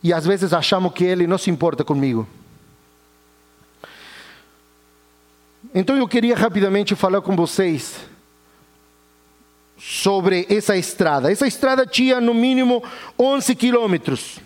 e 0.00 0.12
às 0.12 0.24
vezes 0.24 0.52
achamos 0.52 0.92
que 0.92 1.04
Ele 1.04 1.26
não 1.26 1.38
se 1.38 1.50
importa 1.50 1.82
comigo. 1.82 2.28
Então 5.74 5.96
eu 5.96 6.06
queria 6.06 6.36
rapidamente 6.36 6.94
falar 6.94 7.20
com 7.20 7.34
vocês 7.34 7.96
sobre 9.78 10.46
essa 10.50 10.76
estrada. 10.76 11.30
Essa 11.30 11.46
estrada 11.46 11.86
tinha 11.86 12.20
no 12.20 12.34
mínimo 12.34 12.82
11 13.18 13.54
quilômetros. 13.54 14.40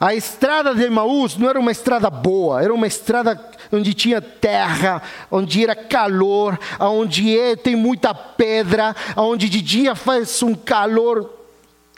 A 0.00 0.14
estrada 0.14 0.74
de 0.74 0.88
Maús 0.88 1.36
não 1.36 1.50
era 1.50 1.58
uma 1.58 1.72
estrada 1.72 2.08
boa, 2.08 2.62
era 2.62 2.72
uma 2.72 2.86
estrada 2.86 3.40
onde 3.72 3.92
tinha 3.94 4.20
terra, 4.20 5.02
onde 5.30 5.62
era 5.62 5.74
calor, 5.74 6.58
onde 6.78 7.36
é, 7.36 7.56
tem 7.56 7.74
muita 7.74 8.14
pedra, 8.14 8.94
onde 9.16 9.48
de 9.48 9.60
dia 9.60 9.96
faz 9.96 10.40
um 10.42 10.54
calor 10.54 11.34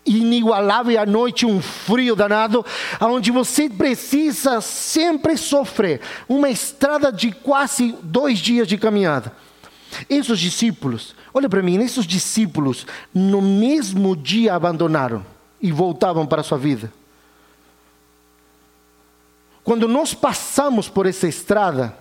inigualável 0.07 0.93
e 0.93 0.99
à 0.99 1.05
noite 1.05 1.45
um 1.45 1.61
frio 1.61 2.17
danado, 2.17 2.65
onde 3.03 3.31
você 3.31 3.69
precisa 3.69 4.63
sempre 4.63 5.37
sofrer. 5.37 6.01
Uma 6.27 6.49
estrada 6.49 7.13
de 7.13 7.31
quase 7.31 7.95
dois 8.03 8.39
dias 8.39 8.67
de 8.67 8.79
caminhada. 8.79 9.31
Esses 10.09 10.39
discípulos, 10.39 11.15
olha 11.33 11.49
para 11.49 11.63
mim, 11.63 11.81
esses 11.83 12.07
discípulos 12.07 12.87
no 13.15 13.41
mesmo 13.41 14.17
dia 14.17 14.55
abandonaram 14.55 15.25
e 15.61 15.71
voltavam 15.73 16.27
para 16.27 16.41
a 16.41 16.45
sua 16.45 16.59
vida. 16.59 16.93
Quando 19.63 19.87
nós 19.87 20.15
passamos 20.15 20.89
por 20.89 21.07
essa 21.07 21.29
estrada 21.29 21.97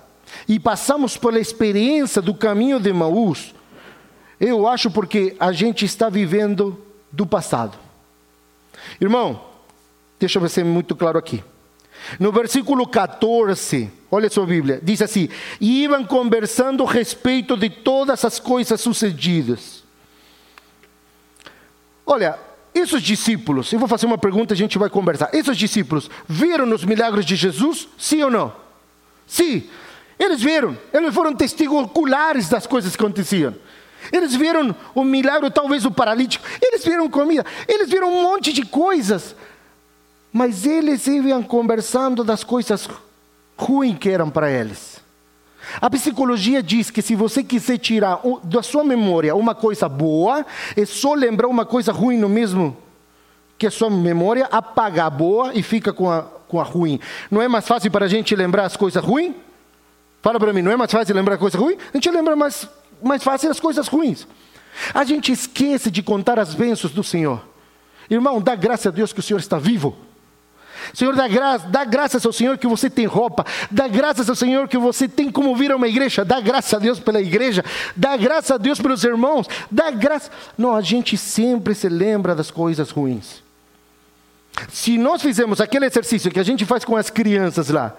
e 0.48 0.60
passamos 0.60 1.18
pela 1.18 1.40
experiência 1.40 2.22
do 2.22 2.34
caminho 2.34 2.80
de 2.80 2.92
Maús, 2.94 3.54
eu 4.40 4.68
acho 4.68 4.90
porque 4.90 5.36
a 5.40 5.52
gente 5.52 5.86
está 5.86 6.10
vivendo 6.10 6.82
do 7.12 7.26
passado. 7.26 7.78
Irmão, 9.00 9.44
deixa 10.20 10.40
eu 10.40 10.50
ser 10.50 10.64
muito 10.64 10.96
claro 10.96 11.18
aqui. 11.18 11.44
No 12.20 12.32
versículo 12.32 12.88
14, 12.88 13.92
olha 14.12 14.30
sua 14.30 14.46
Bíblia, 14.46 14.80
diz 14.82 15.02
assim: 15.02 15.30
E 15.60 15.84
iam 15.84 16.04
conversando 16.04 16.84
a 16.84 16.92
respeito 16.92 17.56
de 17.56 17.70
todas 17.70 18.24
as 18.26 18.40
coisas 18.40 18.80
sucedidas. 18.82 19.84
Olha, 22.06 22.40
esses 22.74 23.02
discípulos, 23.02 23.72
eu 23.72 23.80
vou 23.80 23.88
fazer 23.88 24.06
uma 24.06 24.18
pergunta 24.18 24.54
a 24.54 24.58
gente 24.58 24.78
vai 24.78 24.90
conversar. 24.90 25.30
Esses 25.34 25.58
discípulos 25.58 26.10
viram 26.28 26.72
os 26.74 26.84
milagres 26.84 27.26
de 27.26 27.36
Jesus? 27.36 27.88
Sim 27.98 28.24
ou 28.24 28.32
não? 28.32 28.54
Sim, 29.28 29.70
eles 30.18 30.42
viram, 30.42 30.78
eles 30.94 31.14
foram 31.14 31.36
testigos 31.36 31.84
oculares 31.84 32.50
das 32.50 32.66
coisas 32.66 32.96
que 32.96 33.02
aconteciam. 33.04 33.56
Eles 34.12 34.36
viram 34.36 34.76
o 34.96 35.04
milagre, 35.04 35.52
talvez 35.52 35.86
o 35.86 35.92
paralítico, 35.92 36.46
eles 36.62 36.84
viram 36.84 37.10
comida, 37.10 37.46
eles 37.68 37.90
viram 37.90 38.12
um 38.12 38.24
monte 38.24 38.52
de 38.54 38.64
coisas. 38.64 39.36
Mas 40.32 40.66
eles 40.66 41.06
iam 41.08 41.42
conversando 41.44 42.24
das 42.24 42.44
coisas 42.44 42.88
ruins 43.60 43.98
que 43.98 44.10
eram 44.10 44.30
para 44.30 44.50
eles. 44.50 45.00
A 45.80 45.90
psicologia 45.90 46.64
diz 46.64 46.90
que 46.90 47.02
se 47.02 47.16
você 47.16 47.44
quiser 47.44 47.78
tirar 47.78 48.22
da 48.44 48.64
sua 48.64 48.84
memória 48.84 49.36
uma 49.36 49.54
coisa 49.54 49.88
boa, 49.88 50.46
é 50.76 50.86
só 50.86 51.14
lembrar 51.14 51.48
uma 51.48 51.66
coisa 51.66 51.92
ruim 51.92 52.18
no 52.18 52.30
mesmo 52.30 52.76
que 53.58 53.68
a 53.68 53.72
sua 53.72 53.90
memória, 53.90 54.48
apaga 54.50 55.06
a 55.06 55.10
boa 55.10 55.54
e 55.54 55.62
fica 55.62 55.92
com 55.92 56.10
a, 56.10 56.22
com 56.48 56.62
a 56.62 56.64
ruim. 56.64 57.00
Não 57.30 57.42
é 57.42 57.48
mais 57.48 57.68
fácil 57.68 57.92
para 57.92 58.06
a 58.06 58.08
gente 58.08 58.34
lembrar 58.34 58.64
as 58.64 58.78
coisas 58.78 59.04
ruins? 59.04 59.36
Fala 60.22 60.40
para 60.40 60.54
mim, 60.54 60.62
não 60.62 60.72
é 60.72 60.78
mais 60.78 60.92
fácil 60.92 61.14
lembrar 61.14 61.38
coisa 61.38 61.58
ruim? 61.58 61.78
A 61.94 61.98
gente 61.98 62.10
lembra 62.10 62.36
mais 62.36 62.68
mais 63.02 63.24
fácil 63.24 63.50
as 63.50 63.60
coisas 63.60 63.88
ruins. 63.88 64.28
A 64.94 65.04
gente 65.04 65.32
esquece 65.32 65.90
de 65.90 66.04
contar 66.04 66.40
as 66.40 66.54
bênçãos 66.54 66.94
do 66.94 67.04
Senhor. 67.04 67.42
Irmão, 68.10 68.42
dá 68.42 68.56
graça 68.56 68.90
a 68.90 68.92
Deus 68.92 69.14
que 69.14 69.20
o 69.20 69.24
Senhor 69.24 69.40
está 69.40 69.58
vivo. 69.58 69.96
Senhor, 70.94 71.16
dá, 71.16 71.28
graça, 71.28 71.68
dá 71.68 71.84
graças 71.86 72.26
ao 72.26 72.34
Senhor 72.34 72.58
que 72.58 72.68
você 72.68 72.90
tem 72.90 73.06
roupa, 73.06 73.46
dá 73.70 73.88
graças 73.88 74.30
ao 74.30 74.36
Senhor 74.36 74.68
que 74.68 74.78
você 74.78 75.08
tem 75.08 75.32
como 75.32 75.56
vir 75.56 75.72
a 75.72 75.76
uma 75.76 75.88
igreja, 75.88 76.26
dá 76.26 76.40
graças 76.40 76.74
a 76.74 76.80
Deus 76.80 77.00
pela 77.00 77.22
igreja, 77.22 77.64
dá 77.96 78.16
graças 78.18 78.52
a 78.52 78.58
Deus 78.58 78.80
pelos 78.80 79.04
irmãos, 79.04 79.48
dá 79.70 79.92
graça. 79.92 80.32
Não, 80.58 80.76
a 80.76 80.82
gente 80.82 81.18
sempre 81.18 81.74
se 81.76 81.90
lembra 81.90 82.36
das 82.36 82.52
coisas 82.52 82.92
ruins. 82.92 83.44
Se 84.70 84.98
nós 84.98 85.22
fizermos 85.22 85.62
aquele 85.62 85.86
exercício 85.86 86.32
que 86.32 86.40
a 86.40 86.44
gente 86.44 86.66
faz 86.66 86.84
com 86.84 86.96
as 86.96 87.10
crianças 87.10 87.70
lá, 87.70 87.96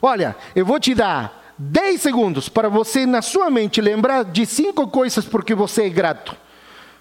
olha, 0.00 0.36
eu 0.54 0.66
vou 0.66 0.78
te 0.78 0.94
dar 0.94 1.54
10 1.58 2.00
segundos 2.00 2.48
para 2.48 2.68
você, 2.68 3.06
na 3.06 3.22
sua 3.22 3.50
mente, 3.50 3.80
lembrar 3.80 4.24
de 4.24 4.44
cinco 4.46 4.88
coisas 4.88 5.24
porque 5.24 5.54
você 5.54 5.84
é 5.84 5.88
grato. 5.88 6.36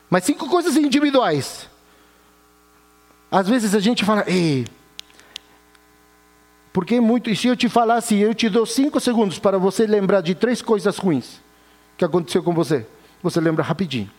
Mas 0.10 0.26
cinco 0.26 0.48
coisas 0.48 0.76
individuais. 0.76 1.68
Às 3.32 3.48
vezes 3.48 3.74
a 3.74 3.80
gente 3.80 4.04
fala, 4.04 4.26
ei, 4.28 4.68
porque 6.74 7.00
muito. 7.00 7.30
E 7.30 7.36
se 7.36 7.48
eu 7.48 7.56
te 7.56 7.68
falasse, 7.68 8.16
eu 8.18 8.34
te 8.34 8.50
dou 8.50 8.66
cinco 8.66 9.00
segundos 9.00 9.40
para 9.40 9.58
você 9.58 9.86
lembrar 9.86 10.22
de 10.22 10.36
três 10.36 10.62
coisas 10.62 10.98
ruins 10.98 11.42
que 11.98 12.06
aconteceu 12.06 12.42
com 12.42 12.54
você, 12.54 12.86
você 13.22 13.40
lembra 13.40 13.64
rapidinho. 13.64 14.10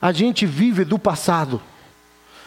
A 0.00 0.12
gente 0.12 0.46
vive 0.46 0.84
do 0.84 0.98
passado. 0.98 1.60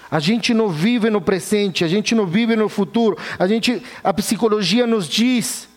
A 0.10 0.20
gente 0.20 0.54
não 0.54 0.70
vive 0.70 1.10
no 1.10 1.22
presente, 1.22 1.86
a 1.86 1.88
gente 1.88 2.14
não 2.14 2.26
vive 2.26 2.56
no 2.56 2.68
futuro. 2.68 3.18
A 3.40 3.48
gente, 3.48 3.82
a 4.04 4.14
psicologia 4.14 4.86
nos 4.86 5.08
diz 5.08 5.70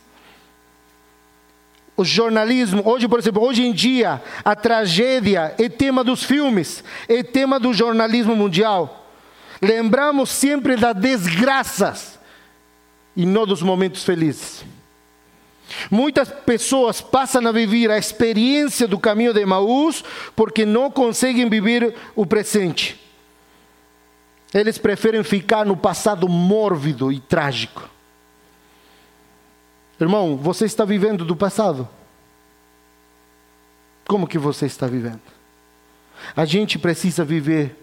o 1.96 2.04
jornalismo, 2.04 2.82
hoje, 2.84 3.06
por 3.06 3.20
exemplo, 3.20 3.40
hoje 3.44 3.62
em 3.64 3.72
dia, 3.72 4.20
a 4.44 4.56
tragédia 4.56 5.54
é 5.56 5.68
tema 5.68 6.02
dos 6.02 6.24
filmes, 6.24 6.82
é 7.08 7.22
tema 7.22 7.60
do 7.60 7.72
jornalismo 7.72 8.34
mundial. 8.34 9.08
Lembramos 9.62 10.30
sempre 10.30 10.76
das 10.76 10.96
desgraças 10.96 12.18
e 13.16 13.24
não 13.24 13.46
dos 13.46 13.62
momentos 13.62 14.04
felizes. 14.04 14.64
Muitas 15.90 16.28
pessoas 16.28 17.00
passam 17.00 17.46
a 17.46 17.52
viver 17.52 17.90
a 17.90 17.98
experiência 17.98 18.86
do 18.86 18.98
caminho 18.98 19.32
de 19.32 19.40
Emaús 19.40 20.04
porque 20.36 20.66
não 20.66 20.90
conseguem 20.90 21.48
viver 21.48 21.94
o 22.14 22.26
presente. 22.26 23.00
Eles 24.52 24.78
preferem 24.78 25.24
ficar 25.24 25.64
no 25.64 25.76
passado 25.76 26.28
mórbido 26.28 27.10
e 27.10 27.18
trágico. 27.18 27.88
Irmão, 30.00 30.36
você 30.36 30.64
está 30.64 30.84
vivendo 30.84 31.24
do 31.24 31.34
passado? 31.34 31.88
Como 34.06 34.28
que 34.28 34.38
você 34.38 34.66
está 34.66 34.86
vivendo? 34.86 35.22
A 36.36 36.44
gente 36.44 36.78
precisa 36.78 37.24
viver 37.24 37.76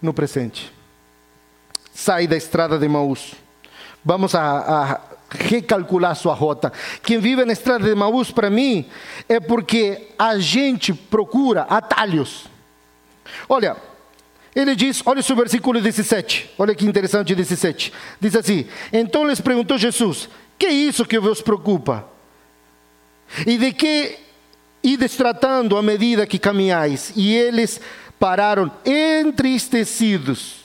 no 0.00 0.14
presente. 0.14 0.72
Sai 1.92 2.26
da 2.26 2.36
estrada 2.36 2.78
de 2.78 2.88
Maús. 2.88 3.43
Vamos 4.04 4.34
a, 4.34 4.42
a 4.42 5.00
recalcular 5.30 6.14
sua 6.14 6.34
rota. 6.34 6.72
Quem 7.02 7.18
vive 7.18 7.44
na 7.44 7.52
estrada 7.52 7.84
de 7.84 7.94
Maús, 7.94 8.30
para 8.30 8.50
mim, 8.50 8.86
é 9.28 9.40
porque 9.40 10.08
a 10.18 10.38
gente 10.38 10.92
procura 10.92 11.62
atalhos. 11.62 12.46
Olha, 13.48 13.76
ele 14.54 14.76
diz, 14.76 15.02
olha 15.04 15.20
o 15.20 15.36
versículo 15.36 15.80
17, 15.80 16.52
olha 16.58 16.74
que 16.74 16.86
interessante 16.86 17.34
17. 17.34 17.92
Diz 18.20 18.36
assim: 18.36 18.66
Então 18.92 19.26
lhes 19.26 19.40
perguntou 19.40 19.76
Jesus: 19.76 20.28
Que 20.58 20.66
é 20.66 20.72
isso 20.72 21.04
que 21.04 21.18
vos 21.18 21.40
preocupa? 21.40 22.06
E 23.46 23.58
de 23.58 23.72
que 23.72 24.16
ides 24.82 25.16
tratando 25.16 25.76
à 25.76 25.82
medida 25.82 26.26
que 26.26 26.38
caminhais? 26.38 27.12
E 27.16 27.34
eles 27.34 27.80
pararam 28.18 28.70
entristecidos. 28.84 30.63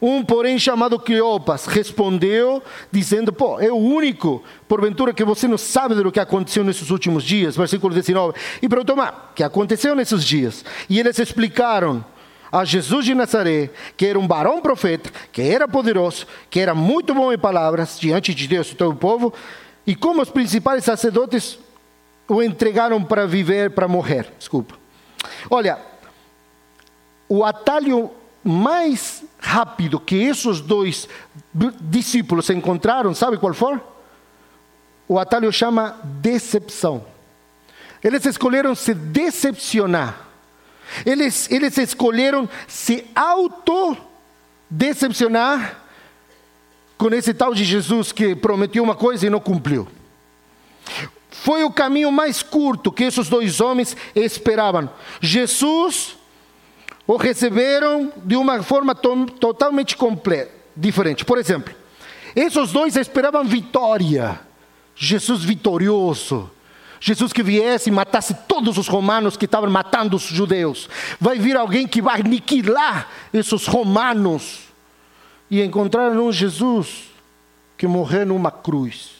Um, 0.00 0.22
porém, 0.24 0.58
chamado 0.58 0.98
Cleopas, 0.98 1.66
respondeu, 1.66 2.62
dizendo: 2.90 3.32
Pô, 3.32 3.58
é 3.58 3.70
o 3.70 3.76
único, 3.76 4.42
porventura, 4.68 5.12
que 5.12 5.24
você 5.24 5.48
não 5.48 5.58
sabe 5.58 5.94
do 5.94 6.12
que 6.12 6.20
aconteceu 6.20 6.62
nesses 6.62 6.90
últimos 6.90 7.24
dias. 7.24 7.56
Versículo 7.56 7.92
19. 7.92 8.38
E 8.62 8.68
perguntou: 8.68 8.94
Mas, 8.94 9.10
o 9.10 9.34
que 9.34 9.42
aconteceu 9.42 9.96
nesses 9.96 10.24
dias? 10.24 10.64
E 10.88 11.00
eles 11.00 11.18
explicaram 11.18 12.04
a 12.50 12.64
Jesus 12.64 13.04
de 13.04 13.14
Nazaré, 13.14 13.70
que 13.96 14.06
era 14.06 14.18
um 14.18 14.26
barão 14.26 14.60
profeta, 14.60 15.10
que 15.32 15.42
era 15.42 15.66
poderoso, 15.66 16.26
que 16.48 16.60
era 16.60 16.74
muito 16.74 17.14
bom 17.14 17.32
em 17.32 17.38
palavras 17.38 17.98
diante 17.98 18.34
de 18.34 18.46
Deus 18.46 18.70
e 18.70 18.74
todo 18.74 18.92
o 18.92 18.96
povo, 18.96 19.32
e 19.86 19.94
como 19.94 20.22
os 20.22 20.30
principais 20.30 20.84
sacerdotes 20.84 21.58
o 22.26 22.42
entregaram 22.42 23.02
para 23.02 23.26
viver, 23.26 23.70
para 23.70 23.88
morrer. 23.88 24.32
Desculpa. 24.38 24.74
Olha, 25.50 25.78
o 27.28 27.44
atalho 27.44 28.10
mais 28.48 29.22
rápido 29.38 30.00
que 30.00 30.16
esses 30.16 30.60
dois 30.60 31.06
discípulos 31.80 32.48
encontraram, 32.48 33.14
sabe 33.14 33.36
qual 33.36 33.52
foi? 33.52 33.78
O 35.06 35.18
atalho 35.18 35.52
chama 35.52 36.00
decepção. 36.02 37.04
Eles 38.02 38.24
escolheram 38.24 38.74
se 38.74 38.94
decepcionar. 38.94 40.26
Eles, 41.04 41.50
eles 41.50 41.76
escolheram 41.76 42.48
se 42.66 43.04
auto-decepcionar 43.14 45.82
com 46.96 47.08
esse 47.08 47.34
tal 47.34 47.54
de 47.54 47.64
Jesus 47.64 48.12
que 48.12 48.34
prometeu 48.34 48.82
uma 48.82 48.94
coisa 48.94 49.26
e 49.26 49.30
não 49.30 49.40
cumpriu. 49.40 49.86
Foi 51.30 51.64
o 51.64 51.70
caminho 51.70 52.10
mais 52.10 52.42
curto 52.42 52.90
que 52.90 53.04
esses 53.04 53.28
dois 53.28 53.60
homens 53.60 53.94
esperavam. 54.14 54.88
Jesus 55.20 56.16
o 57.08 57.16
receberam 57.16 58.12
de 58.22 58.36
uma 58.36 58.62
forma 58.62 58.94
to 58.94 59.24
totalmente 59.40 59.96
diferente. 60.76 61.24
Por 61.24 61.38
exemplo, 61.38 61.74
esses 62.36 62.70
dois 62.70 62.96
esperavam 62.96 63.44
vitória. 63.44 64.38
Jesus 64.94 65.42
vitorioso. 65.42 66.50
Jesus 67.00 67.32
que 67.32 67.42
viesse 67.42 67.88
e 67.88 67.92
matasse 67.92 68.34
todos 68.46 68.76
os 68.76 68.88
romanos 68.88 69.38
que 69.38 69.46
estavam 69.46 69.70
matando 69.70 70.16
os 70.16 70.24
judeus. 70.24 70.86
Vai 71.18 71.38
vir 71.38 71.56
alguém 71.56 71.86
que 71.86 72.02
vai 72.02 72.20
aniquilar 72.20 73.08
esses 73.32 73.66
romanos. 73.66 74.64
E 75.50 75.62
encontraram 75.62 76.26
um 76.26 76.32
Jesus 76.32 77.04
que 77.78 77.86
morreu 77.86 78.26
numa 78.26 78.50
cruz. 78.50 79.12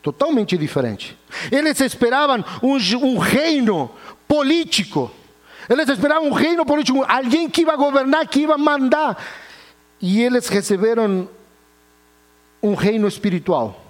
Totalmente 0.00 0.56
diferente. 0.56 1.18
Eles 1.50 1.80
esperavam 1.80 2.44
um, 2.62 2.76
um 3.04 3.18
reino 3.18 3.90
político. 4.28 5.10
Eles 5.68 5.88
esperavam 5.88 6.28
um 6.28 6.32
reino 6.32 6.64
político, 6.64 7.04
alguém 7.08 7.48
que 7.48 7.62
ia 7.62 7.76
governar, 7.76 8.26
que 8.26 8.40
ia 8.40 8.58
mandar. 8.58 9.22
E 10.00 10.20
eles 10.22 10.48
receberam 10.48 11.28
um 12.62 12.74
reino 12.74 13.06
espiritual 13.06 13.82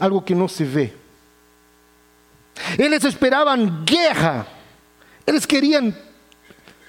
algo 0.00 0.22
que 0.22 0.34
não 0.34 0.48
se 0.48 0.64
vê. 0.64 0.94
Eles 2.78 3.04
esperavam 3.04 3.84
guerra, 3.84 4.46
eles 5.26 5.44
queriam 5.44 5.94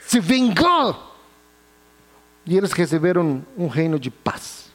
se 0.07 0.19
vingar, 0.19 0.97
e 2.45 2.57
eles 2.57 2.71
receberam 2.71 3.45
um 3.57 3.67
reino 3.67 3.99
de 3.99 4.09
paz. 4.09 4.71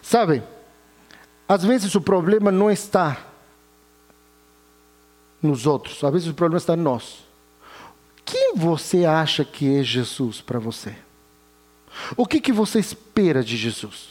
Sabe, 0.00 0.42
às 1.48 1.64
vezes 1.64 1.94
o 1.94 2.00
problema 2.00 2.52
não 2.52 2.70
está 2.70 3.25
nos 5.46 5.66
outros, 5.66 6.02
às 6.02 6.12
vezes 6.12 6.28
o 6.28 6.34
problema 6.34 6.58
está 6.58 6.74
em 6.74 6.80
nós. 6.80 7.24
Quem 8.24 8.54
você 8.56 9.04
acha 9.04 9.44
que 9.44 9.76
é 9.76 9.82
Jesus 9.82 10.40
para 10.40 10.58
você? 10.58 10.94
O 12.16 12.26
que, 12.26 12.40
que 12.40 12.52
você 12.52 12.78
espera 12.78 13.42
de 13.42 13.56
Jesus? 13.56 14.08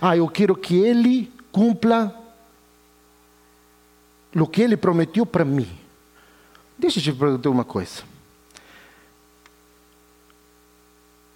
Ah, 0.00 0.16
eu 0.16 0.26
quero 0.28 0.56
que 0.56 0.76
ele 0.76 1.32
cumpra 1.52 2.14
o 4.34 4.46
que 4.46 4.62
ele 4.62 4.76
prometeu 4.76 5.24
para 5.24 5.44
mim. 5.44 5.68
Deixa 6.78 6.98
eu 6.98 7.02
te 7.02 7.12
perguntar 7.12 7.50
uma 7.50 7.64
coisa. 7.64 8.02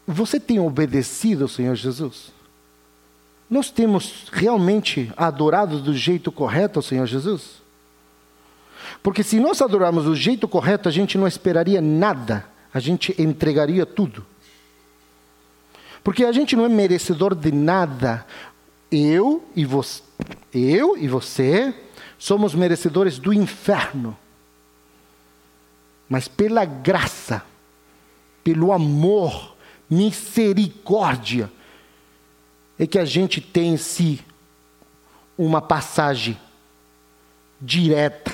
Você 0.06 0.38
tem 0.38 0.58
obedecido 0.58 1.44
ao 1.44 1.48
Senhor 1.48 1.74
Jesus? 1.74 2.32
Nós 3.48 3.70
temos 3.70 4.26
realmente 4.32 5.12
adorado 5.16 5.80
do 5.80 5.94
jeito 5.94 6.32
correto 6.32 6.78
ao 6.78 6.82
Senhor 6.82 7.06
Jesus? 7.06 7.61
Porque 9.02 9.22
se 9.22 9.38
nós 9.38 9.62
adorarmos 9.62 10.04
do 10.04 10.16
jeito 10.16 10.48
correto, 10.48 10.88
a 10.88 10.92
gente 10.92 11.16
não 11.16 11.26
esperaria 11.26 11.80
nada, 11.80 12.44
a 12.74 12.80
gente 12.80 13.14
entregaria 13.20 13.86
tudo. 13.86 14.26
Porque 16.02 16.24
a 16.24 16.32
gente 16.32 16.56
não 16.56 16.64
é 16.64 16.68
merecedor 16.68 17.34
de 17.34 17.52
nada. 17.52 18.26
Eu 18.90 19.44
e 19.54 19.64
você, 19.64 20.02
eu 20.52 20.96
e 20.96 21.06
você 21.06 21.74
somos 22.18 22.54
merecedores 22.54 23.18
do 23.18 23.32
inferno. 23.32 24.16
Mas 26.08 26.28
pela 26.28 26.64
graça, 26.64 27.42
pelo 28.44 28.72
amor, 28.72 29.56
misericórdia, 29.88 31.50
é 32.78 32.86
que 32.86 32.98
a 32.98 33.04
gente 33.04 33.40
tem 33.40 33.74
em 33.74 33.76
si 33.76 34.20
uma 35.38 35.60
passagem 35.60 36.38
direta. 37.60 38.31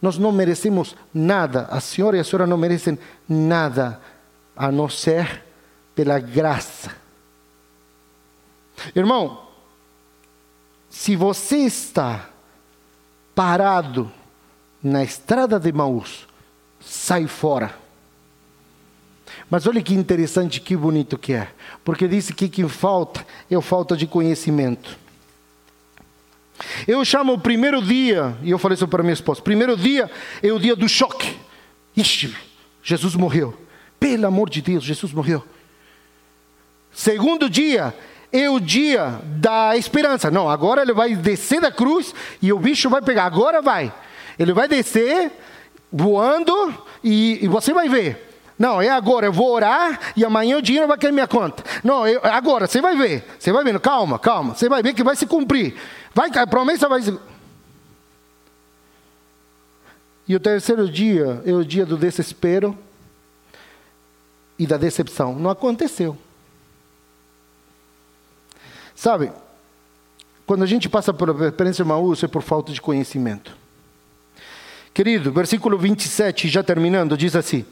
Nós 0.00 0.16
não 0.16 0.30
merecemos 0.30 0.94
nada, 1.12 1.66
a 1.70 1.80
senhora 1.80 2.16
e 2.16 2.20
a 2.20 2.24
senhora 2.24 2.46
não 2.46 2.56
merecem 2.56 2.98
nada, 3.28 4.00
a 4.56 4.70
não 4.70 4.88
ser 4.88 5.44
pela 5.94 6.18
graça. 6.20 6.94
Irmão, 8.94 9.46
se 10.88 11.16
você 11.16 11.58
está 11.58 12.28
parado 13.34 14.10
na 14.82 15.02
estrada 15.02 15.58
de 15.58 15.72
Maús, 15.72 16.26
sai 16.80 17.26
fora. 17.26 17.74
Mas 19.50 19.66
olha 19.66 19.82
que 19.82 19.94
interessante, 19.94 20.60
que 20.60 20.76
bonito 20.76 21.18
que 21.18 21.32
é. 21.32 21.48
Porque 21.84 22.06
disse 22.06 22.32
que 22.32 22.48
quem 22.48 22.68
falta 22.68 23.26
é 23.50 23.60
falta 23.60 23.96
de 23.96 24.06
conhecimento. 24.06 24.98
Eu 26.86 27.04
chamo 27.04 27.34
o 27.34 27.38
primeiro 27.38 27.82
dia, 27.82 28.36
e 28.42 28.50
eu 28.50 28.58
falei 28.58 28.74
isso 28.74 28.88
para 28.88 29.02
minha 29.02 29.12
esposa: 29.12 29.42
primeiro 29.42 29.76
dia 29.76 30.10
é 30.42 30.52
o 30.52 30.58
dia 30.58 30.74
do 30.74 30.88
choque. 30.88 31.36
Ixi, 31.96 32.34
Jesus 32.82 33.14
morreu. 33.14 33.56
Pelo 33.98 34.26
amor 34.26 34.48
de 34.48 34.62
Deus, 34.62 34.84
Jesus 34.84 35.12
morreu. 35.12 35.44
Segundo 36.92 37.48
dia 37.48 37.94
é 38.32 38.48
o 38.48 38.60
dia 38.60 39.20
da 39.24 39.76
esperança. 39.76 40.30
Não, 40.30 40.48
agora 40.48 40.82
ele 40.82 40.92
vai 40.92 41.14
descer 41.14 41.60
da 41.60 41.70
cruz 41.70 42.14
e 42.40 42.52
o 42.52 42.58
bicho 42.58 42.88
vai 42.88 43.02
pegar. 43.02 43.24
Agora 43.24 43.60
vai. 43.60 43.92
Ele 44.38 44.52
vai 44.52 44.68
descer 44.68 45.32
voando 45.92 46.74
e, 47.02 47.44
e 47.44 47.48
você 47.48 47.72
vai 47.72 47.88
ver. 47.88 48.26
Não, 48.58 48.82
é 48.82 48.88
agora, 48.88 49.26
eu 49.26 49.32
vou 49.32 49.52
orar 49.52 50.00
e 50.16 50.24
amanhã 50.24 50.58
o 50.58 50.62
dinheiro 50.62 50.88
vai 50.88 50.98
cair 50.98 51.12
minha 51.12 51.28
conta. 51.28 51.62
Não, 51.84 52.06
eu, 52.06 52.20
agora, 52.24 52.66
você 52.66 52.80
vai 52.80 52.96
ver. 52.96 53.24
Você 53.38 53.52
vai 53.52 53.62
vendo, 53.62 53.78
calma, 53.78 54.18
calma. 54.18 54.54
Você 54.54 54.68
vai 54.68 54.82
ver 54.82 54.94
que 54.94 55.04
vai 55.04 55.14
se 55.14 55.26
cumprir. 55.26 55.76
Vai, 56.14 56.30
a 56.30 56.46
promessa 56.46 56.88
vai. 56.88 57.00
E 60.26 60.36
o 60.36 60.40
terceiro 60.40 60.88
dia 60.88 61.42
é 61.46 61.52
o 61.52 61.64
dia 61.64 61.86
do 61.86 61.96
desespero 61.96 62.76
e 64.58 64.66
da 64.66 64.76
decepção. 64.76 65.34
Não 65.38 65.50
aconteceu. 65.50 66.18
Sabe, 68.94 69.32
quando 70.44 70.64
a 70.64 70.66
gente 70.66 70.88
passa 70.88 71.14
pela 71.14 71.46
experiência 71.46 71.84
de 71.84 71.88
Maús 71.88 72.22
é 72.22 72.26
por 72.26 72.42
falta 72.42 72.72
de 72.72 72.80
conhecimento. 72.80 73.56
Querido, 74.92 75.30
versículo 75.30 75.78
27, 75.78 76.48
já 76.48 76.62
terminando, 76.62 77.16
diz 77.16 77.36
assim: 77.36 77.64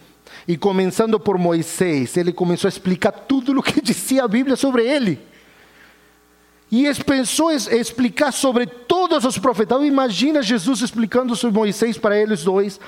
E 0.47 0.57
começando 0.57 1.19
por 1.19 1.37
Moisés, 1.37 2.17
ele 2.17 2.33
começou 2.33 2.69
a 2.69 2.71
explicar 2.71 3.11
tudo 3.11 3.59
o 3.59 3.63
que 3.63 3.81
dizia 3.83 4.25
a 4.25 4.29
Bíblia 4.29 4.57
sobre 4.57 4.87
ele. 4.87 5.19
E 6.71 6.93
pensou 7.05 7.53
explicar 7.53 8.33
sobre 8.33 8.67
todos 8.67 9.25
os 9.25 9.39
profetas. 9.39 9.81
Imagina 9.85 10.43
Jesus 10.43 10.81
explicando 10.81 11.37
sobre 11.37 11.57
Moisés 11.57 11.97
para 11.97 12.19
eles 12.19 12.43
dois. 12.43 12.81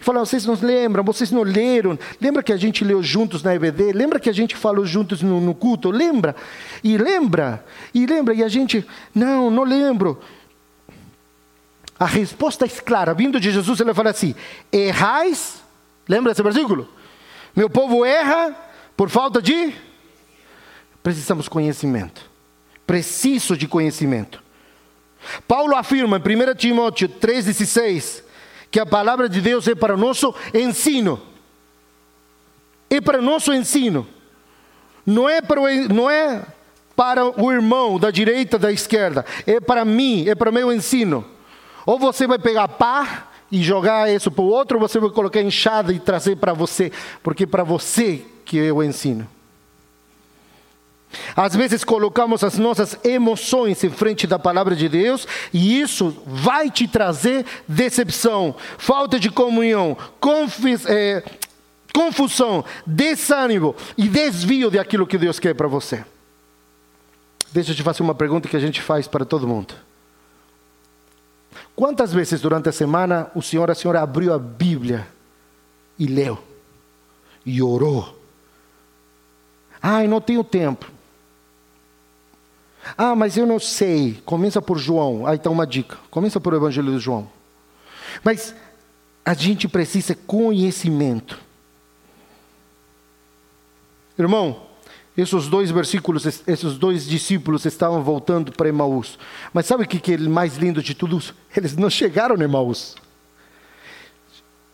Falando, 0.00 0.24
vocês 0.24 0.46
não 0.46 0.54
lembram, 0.54 1.04
vocês 1.04 1.30
não 1.30 1.42
leram. 1.42 1.98
Lembra 2.18 2.42
que 2.42 2.52
a 2.52 2.56
gente 2.56 2.82
leu 2.82 3.02
juntos 3.02 3.42
na 3.42 3.54
EBD? 3.54 3.92
Lembra 3.92 4.18
que 4.18 4.30
a 4.30 4.32
gente 4.32 4.56
falou 4.56 4.86
juntos 4.86 5.20
no, 5.20 5.38
no 5.38 5.54
culto? 5.54 5.90
Lembra? 5.90 6.34
E 6.82 6.96
lembra? 6.96 7.62
E 7.92 8.06
lembra? 8.06 8.32
E 8.32 8.42
a 8.42 8.48
gente, 8.48 8.86
não, 9.14 9.50
não 9.50 9.64
lembro. 9.64 10.18
A 12.00 12.06
resposta 12.06 12.64
é 12.64 12.68
clara. 12.68 13.12
Vindo 13.12 13.38
de 13.38 13.50
Jesus, 13.50 13.80
ele 13.80 13.92
fala 13.92 14.10
assim: 14.10 14.34
errais. 14.72 15.62
Lembra 16.08 16.32
esse 16.32 16.42
versículo? 16.42 16.88
Meu 17.54 17.68
povo 17.68 18.02
erra 18.02 18.56
por 18.96 19.10
falta 19.10 19.42
de. 19.42 19.74
Precisamos 21.02 21.48
conhecimento 21.48 22.35
preciso 22.86 23.56
de 23.56 23.66
conhecimento. 23.66 24.42
Paulo 25.48 25.74
afirma 25.74 26.18
em 26.18 26.20
1 26.20 26.54
Timóteo 26.54 27.08
3,16 27.08 28.22
que 28.70 28.80
a 28.80 28.86
palavra 28.86 29.28
de 29.28 29.40
Deus 29.40 29.66
é 29.68 29.74
para 29.74 29.94
o 29.94 29.96
nosso 29.96 30.34
ensino. 30.52 31.20
É 32.90 33.00
para 33.00 33.18
o 33.18 33.22
nosso 33.22 33.52
ensino. 33.52 34.06
Não 35.04 35.28
é 35.28 35.40
para 35.40 35.60
o, 35.60 35.88
não 35.88 36.10
é 36.10 36.42
para 36.94 37.24
o 37.40 37.52
irmão 37.52 37.98
da 37.98 38.10
direita, 38.10 38.58
da 38.58 38.72
esquerda. 38.72 39.24
É 39.46 39.60
para 39.60 39.84
mim, 39.84 40.28
é 40.28 40.34
para 40.34 40.50
o 40.50 40.52
meu 40.52 40.72
ensino. 40.72 41.24
Ou 41.84 41.98
você 41.98 42.26
vai 42.26 42.38
pegar 42.38 42.68
pá 42.68 43.28
e 43.50 43.62
jogar 43.62 44.12
isso 44.12 44.30
para 44.30 44.42
o 44.42 44.48
outro, 44.48 44.78
ou 44.78 44.88
você 44.88 44.98
vai 44.98 45.10
colocar 45.10 45.40
enxada 45.40 45.92
e 45.92 46.00
trazer 46.00 46.36
para 46.36 46.52
você, 46.52 46.90
porque 47.22 47.44
é 47.44 47.46
para 47.46 47.62
você 47.62 48.24
que 48.44 48.56
eu 48.56 48.82
ensino. 48.82 49.28
Às 51.34 51.54
vezes 51.54 51.84
colocamos 51.84 52.42
as 52.42 52.58
nossas 52.58 52.98
emoções 53.04 53.82
em 53.84 53.90
frente 53.90 54.26
da 54.26 54.38
palavra 54.38 54.74
de 54.74 54.88
Deus 54.88 55.26
e 55.52 55.80
isso 55.80 56.16
vai 56.26 56.70
te 56.70 56.88
trazer 56.88 57.44
decepção, 57.68 58.54
falta 58.78 59.18
de 59.18 59.30
comunhão, 59.30 59.96
é, 60.88 61.22
confusão, 61.92 62.64
desânimo 62.86 63.74
e 63.96 64.08
desvio 64.08 64.70
de 64.70 64.78
aquilo 64.78 65.06
que 65.06 65.18
Deus 65.18 65.38
quer 65.38 65.54
para 65.54 65.68
você. 65.68 66.04
Deixa 67.52 67.72
eu 67.72 67.74
te 67.74 67.82
fazer 67.82 68.02
uma 68.02 68.14
pergunta 68.14 68.48
que 68.48 68.56
a 68.56 68.60
gente 68.60 68.82
faz 68.82 69.08
para 69.08 69.24
todo 69.24 69.48
mundo. 69.48 69.74
Quantas 71.74 72.12
vezes 72.12 72.40
durante 72.40 72.68
a 72.68 72.72
semana 72.72 73.30
o 73.34 73.42
senhor, 73.42 73.70
a 73.70 73.74
senhora 73.74 74.02
abriu 74.02 74.32
a 74.32 74.38
Bíblia 74.38 75.06
e 75.98 76.06
leu 76.06 76.38
e 77.44 77.62
orou? 77.62 78.18
Ai, 79.80 80.08
não 80.08 80.20
tenho 80.20 80.42
tempo. 80.42 80.95
Ah, 82.96 83.14
mas 83.14 83.36
eu 83.36 83.46
não 83.46 83.58
sei. 83.58 84.20
Começa 84.24 84.60
por 84.60 84.78
João. 84.78 85.26
Aí 85.26 85.36
está 85.36 85.50
uma 85.50 85.66
dica. 85.66 85.96
Começa 86.10 86.38
por 86.38 86.52
Evangelho 86.54 86.92
de 86.92 86.98
João. 86.98 87.28
Mas 88.22 88.54
a 89.24 89.34
gente 89.34 89.66
precisa 89.66 90.14
conhecimento. 90.14 91.38
Irmão, 94.18 94.66
esses 95.16 95.48
dois 95.48 95.70
versículos, 95.70 96.26
esses 96.46 96.78
dois 96.78 97.06
discípulos 97.06 97.64
estavam 97.64 98.02
voltando 98.02 98.52
para 98.52 98.68
Emaús. 98.68 99.18
Mas 99.52 99.66
sabe 99.66 99.84
o 99.84 99.86
que 99.86 100.12
é 100.12 100.18
mais 100.18 100.56
lindo 100.56 100.82
de 100.82 100.94
tudo? 100.94 101.22
Eles 101.56 101.76
não 101.76 101.88
chegaram 101.88 102.36
em 102.36 102.42
Emaús. 102.42 102.94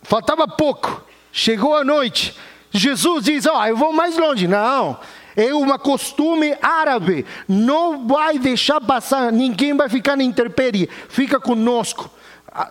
Faltava 0.03 0.49
pouco. 0.49 1.05
Chegou 1.33 1.75
a 1.75 1.85
noite. 1.85 2.37
Jesus 2.73 3.25
diz: 3.25 3.47
Ó, 3.47 3.61
oh, 3.61 3.67
eu 3.67 3.77
vou 3.77 3.93
mais 3.93 4.19
longe. 4.19 4.49
Não, 4.49 4.99
é 5.37 5.55
uma 5.55 5.79
costume 5.79 6.57
árabe. 6.61 7.25
Não 7.49 8.07
vai 8.07 8.39
deixar 8.39 8.81
passar, 8.81 9.33
ninguém 9.33 9.75
vai 9.75 9.89
ficar 9.89 10.17
na 10.17 10.23
intempérie. 10.23 10.89
Fica 11.09 11.41
conosco, 11.41 12.11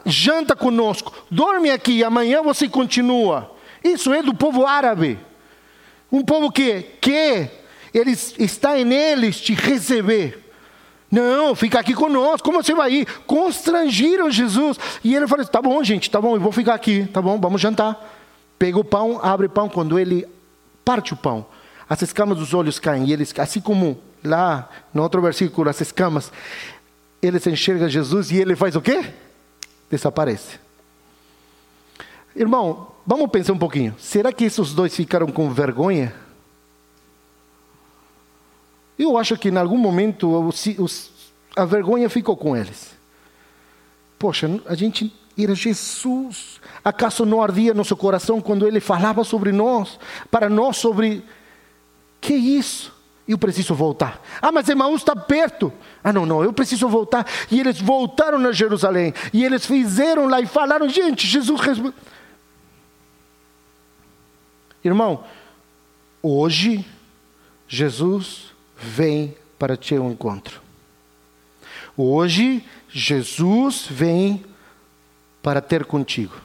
janta 0.06 0.56
conosco, 0.56 1.14
dorme 1.30 1.70
aqui, 1.70 2.04
amanhã 2.04 2.42
você 2.42 2.68
continua. 2.68 3.52
Isso 3.84 4.14
é 4.14 4.22
do 4.22 4.34
povo 4.34 4.66
árabe. 4.66 5.20
Um 6.12 6.24
povo 6.24 6.52
que 6.52 6.82
quer, 7.00 7.66
eles 7.94 8.36
está 8.38 8.78
em 8.78 8.94
eles 8.94 9.40
te 9.40 9.54
receber. 9.54 10.52
Não, 11.10 11.54
fica 11.56 11.80
aqui 11.80 11.94
conosco. 11.94 12.44
Como 12.44 12.64
você 12.64 12.74
vai 12.74 12.94
ir? 12.94 13.06
Constrangiram 13.26 14.32
Jesus. 14.32 14.78
E 15.04 15.14
ele 15.14 15.28
falou: 15.28 15.46
Tá 15.46 15.62
bom, 15.62 15.84
gente, 15.84 16.10
tá 16.10 16.22
bom, 16.22 16.36
eu 16.36 16.40
vou 16.40 16.52
ficar 16.54 16.74
aqui, 16.74 17.06
tá 17.12 17.22
bom, 17.22 17.40
vamos 17.40 17.60
jantar. 17.60 18.00
Pega 18.58 18.80
o 18.80 18.84
pão, 18.84 19.20
abre 19.22 19.48
o 19.48 19.50
pão. 19.50 19.68
Quando 19.68 20.00
ele 20.00 20.26
parte 20.86 21.14
o 21.14 21.18
pão, 21.18 21.46
as 21.92 22.02
escamas 22.02 22.38
dos 22.38 22.54
olhos 22.54 22.80
caem. 22.80 23.06
E 23.06 23.12
eles, 23.12 23.38
assim 23.38 23.60
como 23.60 24.00
lá 24.24 24.70
no 24.94 25.04
outro 25.04 25.22
versículo, 25.22 25.70
as 25.70 25.82
escamas, 25.82 26.32
eles 27.22 27.46
enxergam 27.46 27.90
Jesus 27.90 28.32
e 28.32 28.38
ele 28.38 28.56
faz 28.56 28.78
o 28.78 28.82
quê? 28.82 29.14
Desaparece. 29.90 30.58
Irmão, 32.34 32.94
vamos 33.06 33.30
pensar 33.30 33.52
um 33.52 33.58
pouquinho. 33.58 33.94
Será 34.00 34.32
que 34.32 34.46
esses 34.46 34.74
dois 34.74 34.96
ficaram 34.96 35.28
com 35.28 35.50
vergonha? 35.50 36.16
Eu 38.98 39.18
acho 39.18 39.36
que 39.36 39.50
em 39.50 39.58
algum 39.58 39.78
momento 39.78 40.50
a 41.58 41.66
vergonha 41.66 42.10
ficou 42.10 42.38
com 42.38 42.56
eles. 42.56 42.96
Poxa, 44.18 44.48
a 44.66 44.76
gente 44.76 45.14
era 45.38 45.54
Jesus. 45.54 46.62
Acaso 46.86 47.26
não 47.26 47.44
ardia 47.44 47.74
nosso 47.74 47.98
coração 47.98 48.40
quando 48.40 48.66
ele 48.66 48.80
falava 48.80 49.26
sobre 49.26 49.52
nós, 49.52 50.00
para 50.32 50.50
nós 50.50 50.78
sobre 50.78 51.22
que 52.22 52.34
isso? 52.36 52.94
Eu 53.28 53.38
preciso 53.38 53.74
voltar. 53.74 54.22
Ah, 54.42 54.52
mas 54.52 54.70
Emaús 54.70 55.02
está 55.02 55.16
perto. 55.16 55.74
Ah, 56.04 56.14
não, 56.14 56.26
não, 56.26 56.44
eu 56.44 56.54
preciso 56.54 56.88
voltar. 56.88 57.26
E 57.50 57.60
eles 57.60 57.80
voltaram 57.80 58.38
a 58.48 58.52
Jerusalém. 58.52 59.14
E 59.34 59.44
eles 59.44 59.66
fizeram 59.66 60.28
lá 60.28 60.40
e 60.40 60.46
falaram: 60.46 60.88
gente, 60.88 61.26
Jesus. 61.26 61.62
Irmão, 64.84 65.24
hoje, 66.22 66.86
Jesus 67.68 68.52
vem 68.76 69.36
para 69.58 69.78
te 69.78 69.98
um 69.98 70.12
encontro. 70.12 70.60
Hoje, 71.96 72.66
Jesus 72.90 73.86
vem 73.90 74.44
para 75.42 75.62
ter 75.62 75.86
contigo. 75.86 76.36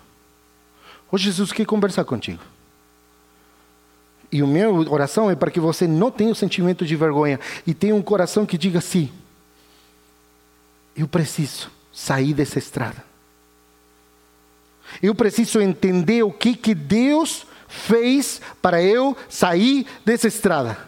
Hoje, 1.10 1.24
Jesus 1.24 1.52
quer 1.52 1.64
conversar 1.64 2.04
contigo. 2.04 2.42
E 4.30 4.40
a 4.42 4.46
minha 4.46 4.70
oração 4.70 5.30
é 5.30 5.36
para 5.36 5.50
que 5.50 5.60
você 5.60 5.86
não 5.86 6.10
tenha 6.10 6.32
o 6.32 6.34
sentimento 6.34 6.84
de 6.84 6.96
vergonha 6.96 7.38
e 7.66 7.72
tenha 7.72 7.94
um 7.94 8.02
coração 8.02 8.44
que 8.44 8.58
diga 8.58 8.78
assim: 8.78 9.10
eu 10.96 11.06
preciso 11.06 11.70
sair 11.92 12.34
dessa 12.34 12.58
estrada. 12.58 13.04
Eu 15.02 15.14
preciso 15.14 15.60
entender 15.60 16.22
o 16.22 16.32
que, 16.32 16.54
que 16.54 16.74
Deus 16.74 17.46
fez 17.68 18.40
para 18.62 18.82
eu 18.82 19.16
sair 19.28 19.86
dessa 20.04 20.28
estrada. 20.28 20.78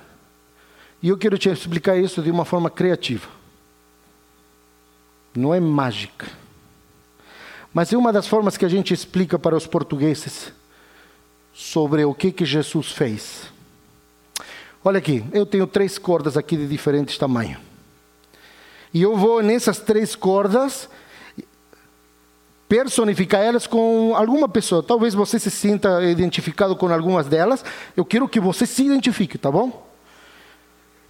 E 1.03 1.09
eu 1.09 1.18
quero 1.18 1.38
te 1.38 1.48
explicar 1.48 1.96
isso 1.96 2.22
de 2.22 2.31
uma 2.31 2.44
forma 2.44 2.70
criativa. 2.70 3.29
Não 5.35 5.55
é 5.55 5.61
mágica. 5.61 6.27
Mas 7.72 7.92
é 7.92 7.96
uma 7.96 8.12
das 8.12 8.27
formas 8.27 8.57
que 8.57 8.64
a 8.64 8.68
gente 8.68 8.94
explica 8.94 9.38
para 9.38 9.57
os 9.57 9.66
portugueses 9.66 10.53
sobre 11.59 12.05
o 12.05 12.14
que, 12.14 12.31
que 12.31 12.44
Jesus 12.44 12.92
fez. 12.92 13.53
Olha 14.85 14.99
aqui, 14.99 15.25
eu 15.33 15.44
tenho 15.44 15.66
três 15.66 15.99
cordas 15.99 16.37
aqui 16.37 16.57
de 16.57 16.68
diferentes 16.68 17.18
tamanhos. 17.18 17.59
E 18.94 19.03
eu 19.03 19.16
vou 19.16 19.42
nessas 19.42 19.81
três 19.81 20.14
cordas 20.14 20.88
personificar 22.68 23.40
elas 23.40 23.66
com 23.66 24.14
alguma 24.14 24.49
pessoa. 24.49 24.85
Talvez 24.85 25.14
você 25.14 25.37
se 25.40 25.51
sinta 25.51 26.01
identificado 26.05 26.77
com 26.77 26.87
algumas 26.92 27.27
delas. 27.27 27.64
Eu 27.97 28.05
quero 28.05 28.29
que 28.29 28.38
você 28.38 28.64
se 28.64 28.85
identifique, 28.85 29.37
tá 29.37 29.51
bom? 29.51 29.85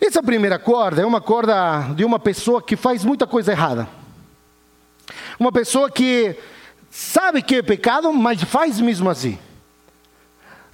Essa 0.01 0.23
primeira 0.23 0.59
corda 0.59 1.03
é 1.03 1.07
uma 1.07 1.21
corda 1.21 1.93
de 1.95 2.07
uma 2.07 2.19
pessoa 2.19 2.63
que 2.63 2.75
faz 2.75 3.05
muita 3.05 3.27
coisa 3.27 3.53
errada. 3.53 3.87
Uma 5.39 5.53
pessoa 5.53 5.91
que 5.91 6.35
sabe 6.91 7.43
que 7.43 7.57
é 7.57 7.63
pecado, 7.63 8.11
mas 8.15 8.43
faz 8.43 8.81
mesmo 8.81 9.11
assim 9.11 9.39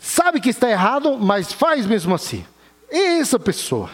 sabe 0.05 0.41
que 0.41 0.51
está 0.51 0.71
errado, 0.71 1.19
mas 1.19 1.53
faz 1.53 1.87
mesmo 1.87 2.15
assim. 2.15 2.45
É 2.91 3.19
essa 3.19 3.39
pessoa. 3.39 3.89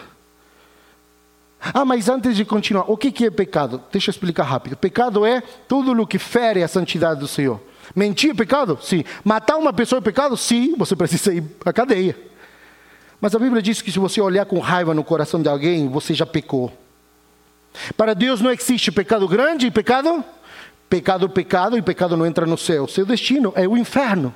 Ah, 1.73 1.85
mas 1.85 2.09
antes 2.09 2.35
de 2.35 2.43
continuar, 2.43 2.85
o 2.87 2.97
que 2.97 3.25
é 3.25 3.31
pecado? 3.31 3.81
Deixa 3.91 4.09
eu 4.09 4.11
explicar 4.11 4.43
rápido. 4.43 4.75
Pecado 4.75 5.25
é 5.25 5.41
tudo 5.67 5.91
o 5.99 6.07
que 6.07 6.19
fere 6.19 6.63
a 6.63 6.67
santidade 6.67 7.19
do 7.19 7.27
Senhor. 7.27 7.61
Mentir 7.95 8.31
é 8.31 8.33
pecado? 8.33 8.77
Sim. 8.81 9.03
Matar 9.23 9.57
uma 9.57 9.71
pessoa 9.71 9.99
é 9.99 10.01
pecado? 10.01 10.35
Sim, 10.35 10.75
você 10.75 10.95
precisa 10.95 11.33
ir 11.33 11.43
à 11.63 11.71
cadeia. 11.71 12.17
Mas 13.19 13.35
a 13.35 13.39
Bíblia 13.39 13.61
diz 13.61 13.81
que 13.81 13.91
se 13.91 13.99
você 13.99 14.19
olhar 14.19 14.45
com 14.45 14.59
raiva 14.59 14.93
no 14.93 15.03
coração 15.03 15.41
de 15.41 15.47
alguém, 15.47 15.87
você 15.87 16.13
já 16.13 16.25
pecou. 16.25 16.73
Para 17.95 18.13
Deus 18.13 18.41
não 18.41 18.51
existe 18.51 18.91
pecado 18.91 19.27
grande 19.27 19.67
e 19.67 19.71
pecado 19.71 20.23
pecado 20.89 21.29
pecado 21.29 21.77
e 21.77 21.81
pecado 21.81 22.17
não 22.17 22.25
entra 22.25 22.45
no 22.45 22.57
céu. 22.57 22.85
Seu 22.87 23.05
destino 23.05 23.53
é 23.55 23.65
o 23.65 23.77
inferno. 23.77 24.35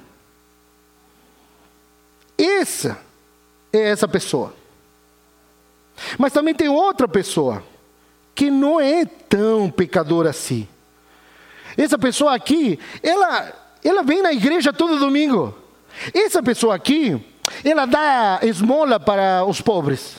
Essa 2.37 2.99
é 3.71 3.89
essa 3.89 4.07
pessoa. 4.07 4.53
Mas 6.17 6.33
também 6.33 6.53
tem 6.53 6.67
outra 6.67 7.07
pessoa 7.07 7.63
que 8.33 8.51
não 8.51 8.79
é 8.79 9.05
tão 9.05 9.69
pecadora 9.69 10.29
assim. 10.29 10.67
Essa 11.77 11.97
pessoa 11.97 12.35
aqui, 12.35 12.79
ela, 13.01 13.53
ela 13.83 14.03
vem 14.03 14.21
na 14.21 14.33
igreja 14.33 14.73
todo 14.73 14.99
domingo. 14.99 15.55
Essa 16.13 16.43
pessoa 16.43 16.75
aqui, 16.75 17.23
ela 17.63 17.85
dá 17.85 18.39
esmola 18.43 18.99
para 18.99 19.45
os 19.45 19.61
pobres. 19.61 20.17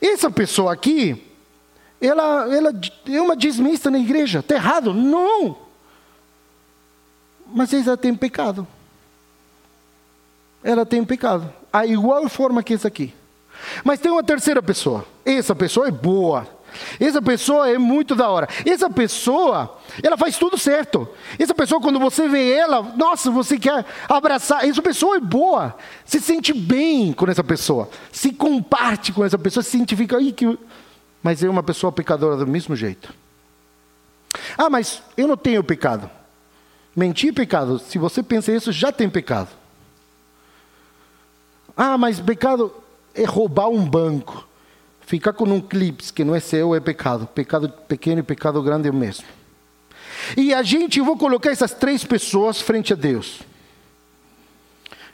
Essa 0.00 0.30
pessoa 0.30 0.72
aqui, 0.72 1.26
ela, 2.00 2.54
ela 2.54 2.72
é 3.06 3.20
uma 3.20 3.36
desmista 3.36 3.90
na 3.90 3.98
igreja. 3.98 4.38
Está 4.40 4.54
errado? 4.54 4.94
Não. 4.94 5.58
Mas 7.46 7.72
ela 7.72 7.96
tem 7.96 8.14
pecado. 8.14 8.66
Ela 10.62 10.84
tem 10.84 11.04
pecado. 11.04 11.52
A 11.72 11.86
igual 11.86 12.28
forma 12.28 12.62
que 12.62 12.74
essa 12.74 12.88
aqui. 12.88 13.14
Mas 13.84 14.00
tem 14.00 14.10
uma 14.10 14.22
terceira 14.22 14.62
pessoa. 14.62 15.04
Essa 15.24 15.54
pessoa 15.54 15.88
é 15.88 15.90
boa. 15.90 16.46
Essa 16.98 17.20
pessoa 17.20 17.68
é 17.68 17.78
muito 17.78 18.14
da 18.14 18.28
hora. 18.28 18.48
Essa 18.64 18.88
pessoa, 18.88 19.78
ela 20.02 20.16
faz 20.16 20.36
tudo 20.38 20.56
certo. 20.56 21.08
Essa 21.38 21.54
pessoa, 21.54 21.80
quando 21.80 21.98
você 21.98 22.28
vê 22.28 22.52
ela, 22.52 22.82
nossa, 22.96 23.30
você 23.30 23.58
quer 23.58 23.84
abraçar. 24.08 24.64
Essa 24.64 24.80
pessoa 24.80 25.16
é 25.16 25.20
boa. 25.20 25.76
Se 26.04 26.20
sente 26.20 26.52
bem 26.52 27.12
com 27.12 27.26
essa 27.30 27.44
pessoa. 27.44 27.88
Se 28.12 28.32
comparte 28.32 29.12
com 29.12 29.24
essa 29.24 29.38
pessoa, 29.38 29.62
se 29.62 29.76
identifica. 29.76 30.18
Que... 30.32 30.58
Mas 31.22 31.42
é 31.42 31.48
uma 31.48 31.62
pessoa 31.62 31.92
pecadora 31.92 32.36
do 32.36 32.46
mesmo 32.46 32.76
jeito. 32.76 33.12
Ah, 34.56 34.70
mas 34.70 35.02
eu 35.16 35.26
não 35.26 35.36
tenho 35.36 35.62
pecado. 35.64 36.08
Mentir 36.94 37.30
é 37.30 37.32
pecado. 37.32 37.78
Se 37.78 37.98
você 37.98 38.22
pensa 38.22 38.52
isso, 38.52 38.72
já 38.72 38.92
tem 38.92 39.08
pecado. 39.08 39.48
Ah, 41.82 41.96
mas 41.96 42.20
pecado 42.20 42.70
é 43.14 43.24
roubar 43.24 43.70
um 43.70 43.82
banco. 43.82 44.46
Ficar 45.00 45.32
com 45.32 45.44
um 45.44 45.62
clipe 45.62 46.12
que 46.12 46.22
não 46.22 46.34
é 46.34 46.38
seu 46.38 46.74
é 46.74 46.78
pecado. 46.78 47.26
Pecado 47.26 47.70
pequeno 47.88 48.20
e 48.20 48.22
pecado 48.22 48.62
grande 48.62 48.86
é 48.86 48.90
o 48.90 48.94
mesmo. 48.94 49.24
E 50.36 50.52
a 50.52 50.62
gente, 50.62 50.98
eu 50.98 51.06
vou 51.06 51.16
colocar 51.16 51.50
essas 51.50 51.72
três 51.72 52.04
pessoas 52.04 52.60
frente 52.60 52.92
a 52.92 52.96
Deus. 52.96 53.40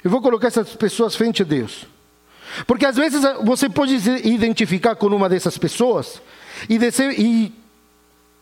Eu 0.02 0.10
vou 0.10 0.20
colocar 0.20 0.48
essas 0.48 0.74
pessoas 0.74 1.14
frente 1.14 1.42
a 1.42 1.44
Deus. 1.44 1.86
Porque 2.66 2.84
às 2.84 2.96
vezes 2.96 3.22
você 3.44 3.68
pode 3.68 4.00
se 4.00 4.26
identificar 4.26 4.96
com 4.96 5.06
uma 5.06 5.28
dessas 5.28 5.56
pessoas 5.56 6.20
e 6.68 6.78
dizer, 6.78 7.16
e 7.16 7.54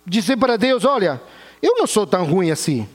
dizer 0.06 0.38
para 0.38 0.56
Deus: 0.56 0.86
Olha, 0.86 1.20
eu 1.60 1.74
não 1.76 1.86
sou 1.86 2.06
tão 2.06 2.24
ruim 2.24 2.50
assim. 2.50 2.88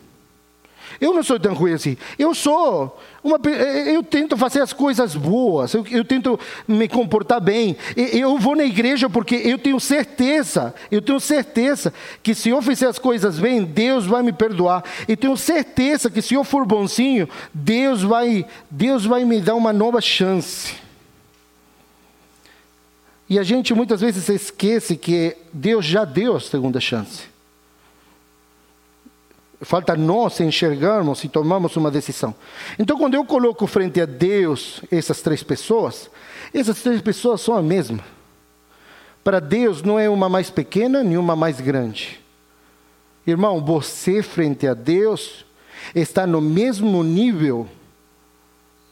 Eu 1.02 1.14
não 1.14 1.24
sou 1.24 1.40
tão 1.40 1.54
ruim 1.54 1.74
assim. 1.74 1.96
Eu 2.18 2.36
sou 2.36 3.00
uma, 3.24 3.40
eu 3.88 4.04
tento 4.04 4.36
fazer 4.36 4.62
as 4.62 4.74
coisas 4.74 5.16
boas. 5.16 5.74
Eu, 5.74 5.86
eu 5.90 6.04
tento 6.04 6.38
me 6.68 6.88
comportar 6.88 7.40
bem. 7.40 7.78
Eu 7.96 8.38
vou 8.38 8.56
na 8.56 8.66
igreja 8.66 9.10
porque 9.10 9.36
eu 9.36 9.58
tenho 9.58 9.80
certeza. 9.80 10.74
Eu 10.92 11.02
tenho 11.02 11.20
certeza 11.20 11.94
que 12.22 12.36
se 12.36 12.50
eu 12.50 12.62
fizer 12.62 12.88
as 12.88 13.00
coisas 13.00 13.40
bem, 13.40 13.64
Deus 13.64 14.06
vai 14.06 14.22
me 14.22 14.34
perdoar. 14.34 14.84
E 15.08 15.16
tenho 15.16 15.38
certeza 15.38 16.10
que 16.10 16.22
se 16.22 16.34
eu 16.34 16.44
for 16.44 16.66
bonzinho, 16.66 17.30
Deus 17.54 18.02
vai, 18.04 18.46
Deus 18.70 19.06
vai 19.06 19.24
me 19.24 19.40
dar 19.40 19.56
uma 19.56 19.72
nova 19.72 20.02
chance. 20.02 20.76
E 23.30 23.38
a 23.38 23.44
gente 23.44 23.74
muitas 23.74 24.02
vezes 24.02 24.28
esquece 24.28 24.98
que 24.98 25.38
Deus 25.54 25.86
já 25.86 26.04
deu 26.04 26.36
a 26.36 26.40
segunda 26.40 26.80
chance. 26.82 27.39
Falta 29.62 29.96
nós 29.96 30.40
enxergarmos 30.40 31.24
e 31.24 31.28
tomarmos 31.28 31.76
uma 31.76 31.92
decisão. 31.92 32.34
Então, 32.78 32.98
quando 32.98 33.16
eu 33.16 33.26
coloco 33.26 33.68
frente 33.68 34.00
a 34.00 34.06
Deus 34.06 34.82
essas 34.90 35.22
três 35.22 35.44
pessoas, 35.44 36.10
essas 36.54 36.82
três 36.82 37.02
pessoas 37.02 37.42
são 37.42 37.56
a 37.56 37.62
mesma. 37.62 38.00
Para 39.22 39.42
Deus 39.42 39.84
não 39.84 40.00
é 40.00 40.10
uma 40.10 40.30
mais 40.30 40.50
pequena 40.50 41.04
nem 41.04 41.18
uma 41.18 41.36
mais 41.36 41.60
grande. 41.60 42.22
Irmão, 43.28 43.64
você 43.64 44.24
frente 44.24 44.66
a 44.66 44.74
Deus 44.74 45.46
está 45.94 46.26
no 46.26 46.40
mesmo 46.40 47.04
nível 47.04 47.68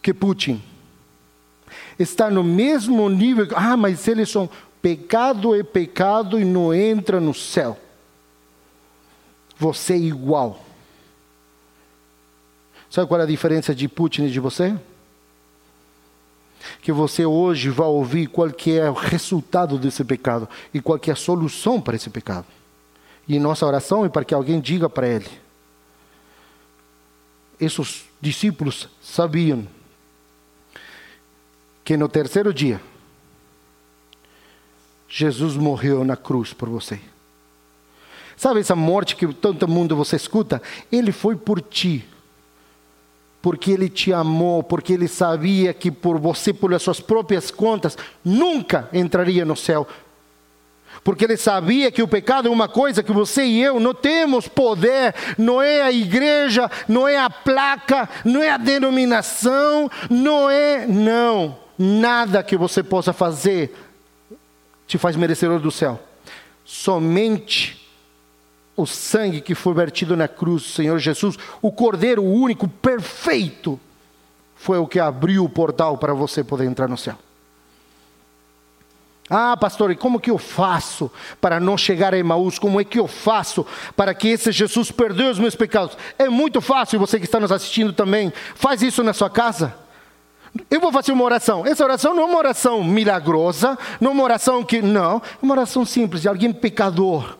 que 0.02 0.14
Putin. 0.14 0.62
Está 1.98 2.30
no 2.30 2.44
mesmo 2.44 3.10
nível. 3.10 3.48
Ah, 3.56 3.78
mas 3.78 4.06
eles 4.08 4.30
são. 4.30 4.50
Pecado 4.80 5.56
é 5.56 5.64
pecado 5.64 6.40
e 6.40 6.46
não 6.46 6.74
entra 6.74 7.20
no 7.20 7.34
céu 7.34 7.78
você 9.60 9.94
é 9.94 9.98
igual. 9.98 10.64
Sabe 12.90 13.08
qual 13.08 13.20
é 13.20 13.24
a 13.24 13.28
diferença 13.28 13.76
de 13.76 13.88
Putin 13.88 14.26
e 14.26 14.32
de 14.32 14.40
você? 14.40 14.78
Que 16.82 16.92
você 16.92 17.26
hoje 17.26 17.70
vai 17.70 17.88
ouvir 17.88 18.28
qual 18.28 18.50
que 18.50 18.78
é 18.78 18.90
o 18.90 18.94
resultado 18.94 19.78
desse 19.78 20.04
pecado 20.04 20.48
e 20.74 20.82
qual 20.82 20.98
que 20.98 21.10
é 21.10 21.14
a 21.14 21.16
solução 21.16 21.82
para 21.82 21.96
esse 21.96 22.10
pecado. 22.10 22.46
E 23.28 23.40
nossa 23.40 23.66
oração 23.66 24.06
é 24.06 24.10
para 24.10 24.24
que 24.24 24.34
alguém 24.34 24.60
diga 24.60 24.90
para 24.90 25.08
ele. 25.08 25.30
Esses 27.60 28.06
discípulos 28.22 28.88
sabiam 29.02 29.68
que 31.84 31.98
no 31.98 32.08
terceiro 32.08 32.54
dia 32.54 32.80
Jesus 35.10 35.56
morreu 35.56 36.04
na 36.04 36.16
cruz 36.16 36.54
por 36.54 36.70
você. 36.70 37.00
Sabe 38.38 38.60
essa 38.60 38.76
morte 38.76 39.16
que 39.16 39.28
todo 39.34 39.68
mundo 39.68 39.96
você 39.96 40.16
escuta? 40.16 40.62
Ele 40.92 41.12
foi 41.12 41.36
por 41.36 41.60
ti. 41.60 42.06
Porque 43.42 43.72
ele 43.72 43.90
te 43.90 44.14
amou, 44.14 44.62
porque 44.62 44.94
ele 44.94 45.08
sabia 45.08 45.74
que 45.74 45.90
por 45.90 46.20
você, 46.20 46.54
pelas 46.54 46.84
suas 46.84 47.00
próprias 47.00 47.50
contas, 47.50 47.98
nunca 48.24 48.88
entraria 48.94 49.44
no 49.44 49.56
céu. 49.56 49.88
Porque 51.04 51.26
ele 51.26 51.38
sabia 51.38 51.92
que 51.92 52.04
o 52.04 52.08
pecado 52.08 52.48
é 52.48 52.52
uma 52.52 52.68
coisa 52.68 53.02
que 53.02 53.12
você 53.12 53.44
e 53.44 53.64
eu 53.64 53.80
não 53.80 53.94
temos 53.94 54.48
poder, 54.48 55.16
não 55.38 55.62
é 55.62 55.82
a 55.82 55.92
igreja, 55.92 56.70
não 56.88 57.08
é 57.08 57.18
a 57.18 57.30
placa, 57.30 58.08
não 58.24 58.44
é 58.44 58.52
a 58.52 58.58
denominação, 58.58 59.90
não 60.10 60.50
é, 60.50 60.86
não, 60.86 61.58
nada 61.78 62.44
que 62.44 62.58
você 62.58 62.84
possa 62.84 63.14
fazer 63.14 63.76
te 64.86 64.98
faz 64.98 65.16
merecedor 65.16 65.60
do 65.60 65.72
céu. 65.72 66.00
Somente 66.66 67.77
o 68.78 68.86
sangue 68.86 69.42
que 69.42 69.56
foi 69.56 69.74
vertido 69.74 70.16
na 70.16 70.28
cruz, 70.28 70.64
Senhor 70.64 71.00
Jesus, 71.00 71.36
o 71.64 71.72
Cordeiro 71.72 72.24
único, 72.24 72.68
perfeito, 72.68 73.80
foi 74.56 74.78
o 74.78 74.88
que 74.88 75.00
abriu 75.00 75.44
o 75.44 75.50
portal 75.50 75.98
para 75.98 76.14
você 76.14 76.44
poder 76.44 76.66
entrar 76.66 76.88
no 76.88 76.98
céu. 76.98 77.16
Ah, 79.30 79.58
pastor, 79.58 79.92
e 79.92 79.96
como 79.96 80.22
que 80.22 80.32
eu 80.32 80.38
faço 80.38 81.12
para 81.42 81.60
não 81.60 81.78
chegar 81.78 82.14
a 82.14 82.18
Emaús? 82.18 82.58
Como 82.58 82.80
é 82.80 82.84
que 82.84 82.98
eu 82.98 83.08
faço 83.08 83.66
para 83.96 84.14
que 84.14 84.30
esse 84.30 84.52
Jesus 84.52 84.90
perdoe 84.90 85.32
os 85.32 85.40
meus 85.40 85.56
pecados? 85.56 85.98
É 86.18 86.30
muito 86.30 86.62
fácil, 86.62 87.00
você 87.00 87.20
que 87.20 87.26
está 87.26 87.40
nos 87.40 87.52
assistindo 87.52 87.92
também, 87.92 88.32
faz 88.56 88.82
isso 88.82 89.04
na 89.04 89.12
sua 89.12 89.30
casa. 89.30 89.76
Eu 90.70 90.80
vou 90.80 90.94
fazer 90.94 91.12
uma 91.12 91.26
oração. 91.26 91.66
Essa 91.66 91.84
oração 91.84 92.14
não 92.14 92.24
é 92.24 92.26
uma 92.28 92.38
oração 92.38 92.84
milagrosa, 92.84 93.78
não 94.00 94.12
é 94.12 94.14
uma 94.14 94.24
oração 94.24 94.64
que. 94.64 94.82
Não, 94.82 95.18
é 95.18 95.22
uma 95.42 95.56
oração 95.56 95.84
simples 95.84 96.22
de 96.22 96.30
alguém 96.30 96.54
pecador 96.54 97.38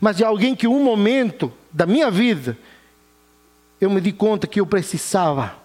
mas 0.00 0.16
de 0.16 0.24
alguém 0.24 0.54
que 0.54 0.66
um 0.66 0.82
momento 0.82 1.52
da 1.72 1.86
minha 1.86 2.10
vida 2.10 2.56
eu 3.80 3.90
me 3.90 4.00
di 4.00 4.12
conta 4.12 4.46
que 4.46 4.60
eu 4.60 4.66
precisava. 4.66 5.56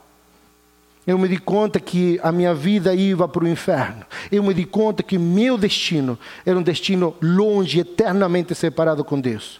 Eu 1.06 1.18
me 1.18 1.28
di 1.28 1.38
conta 1.38 1.80
que 1.80 2.20
a 2.24 2.32
minha 2.32 2.54
vida 2.54 2.94
ia 2.94 3.28
para 3.28 3.44
o 3.44 3.48
inferno. 3.48 4.06
Eu 4.32 4.42
me 4.44 4.54
di 4.54 4.66
conta 4.66 5.04
que 5.04 5.18
meu 5.18 5.58
destino 5.58 6.18
era 6.46 6.58
um 6.58 6.64
destino 6.64 7.16
longe, 7.22 7.80
eternamente 7.80 8.56
separado 8.56 9.04
com 9.04 9.20
Deus. 9.20 9.60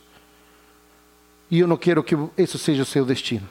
E 1.52 1.60
eu 1.60 1.68
não 1.68 1.76
quero 1.76 2.04
que 2.04 2.16
isso 2.38 2.58
seja 2.58 2.84
o 2.84 2.86
seu 2.86 3.06
destino. 3.06 3.48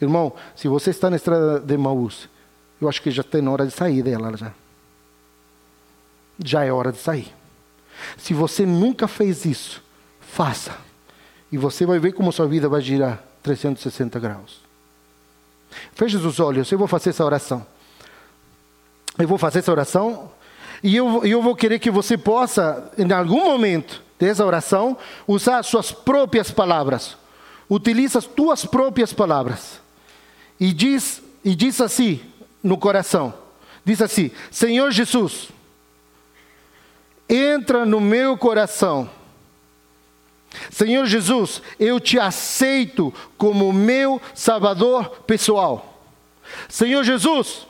Irmão, 0.00 0.32
se 0.54 0.68
você 0.68 0.90
está 0.90 1.10
na 1.10 1.16
estrada 1.16 1.58
de 1.58 1.76
Maús, 1.76 2.28
eu 2.80 2.88
acho 2.88 3.02
que 3.02 3.10
já 3.10 3.22
está 3.22 3.40
na 3.40 3.50
hora 3.50 3.66
de 3.66 3.72
sair 3.72 4.02
dela 4.02 4.36
já. 4.36 4.52
Já 6.44 6.64
é 6.64 6.70
hora 6.70 6.92
de 6.92 6.98
sair. 6.98 7.32
Se 8.16 8.34
você 8.34 8.64
nunca 8.64 9.08
fez 9.08 9.44
isso, 9.44 9.82
Faça. 10.36 10.76
E 11.50 11.56
você 11.56 11.86
vai 11.86 11.98
ver 11.98 12.12
como 12.12 12.30
sua 12.30 12.46
vida 12.46 12.68
vai 12.68 12.82
girar 12.82 13.24
360 13.42 14.20
graus. 14.20 14.60
Feche 15.94 16.14
os 16.18 16.38
olhos, 16.38 16.70
eu 16.70 16.76
vou 16.76 16.86
fazer 16.86 17.08
essa 17.08 17.24
oração. 17.24 17.66
Eu 19.18 19.26
vou 19.26 19.38
fazer 19.38 19.60
essa 19.60 19.72
oração 19.72 20.30
e 20.82 20.94
eu, 20.94 21.24
eu 21.24 21.40
vou 21.40 21.56
querer 21.56 21.78
que 21.78 21.90
você 21.90 22.18
possa, 22.18 22.92
em 22.98 23.10
algum 23.10 23.46
momento 23.46 24.02
dessa 24.18 24.44
oração, 24.44 24.98
usar 25.26 25.62
suas 25.62 25.90
próprias 25.90 26.50
palavras. 26.50 27.16
Utilize 27.66 28.18
as 28.18 28.26
tuas 28.26 28.66
próprias 28.66 29.14
palavras. 29.14 29.80
E 30.60 30.70
diz, 30.70 31.22
e 31.42 31.54
diz 31.54 31.80
assim 31.80 32.20
no 32.62 32.76
coração: 32.76 33.32
diz 33.86 34.02
assim, 34.02 34.30
Senhor 34.50 34.90
Jesus, 34.90 35.48
entra 37.26 37.86
no 37.86 38.02
meu 38.02 38.36
coração. 38.36 39.15
Senhor 40.70 41.06
Jesus, 41.06 41.62
eu 41.78 41.98
te 42.00 42.18
aceito 42.18 43.12
como 43.36 43.72
meu 43.72 44.20
Salvador 44.34 45.22
pessoal. 45.26 46.02
Senhor 46.68 47.02
Jesus, 47.04 47.66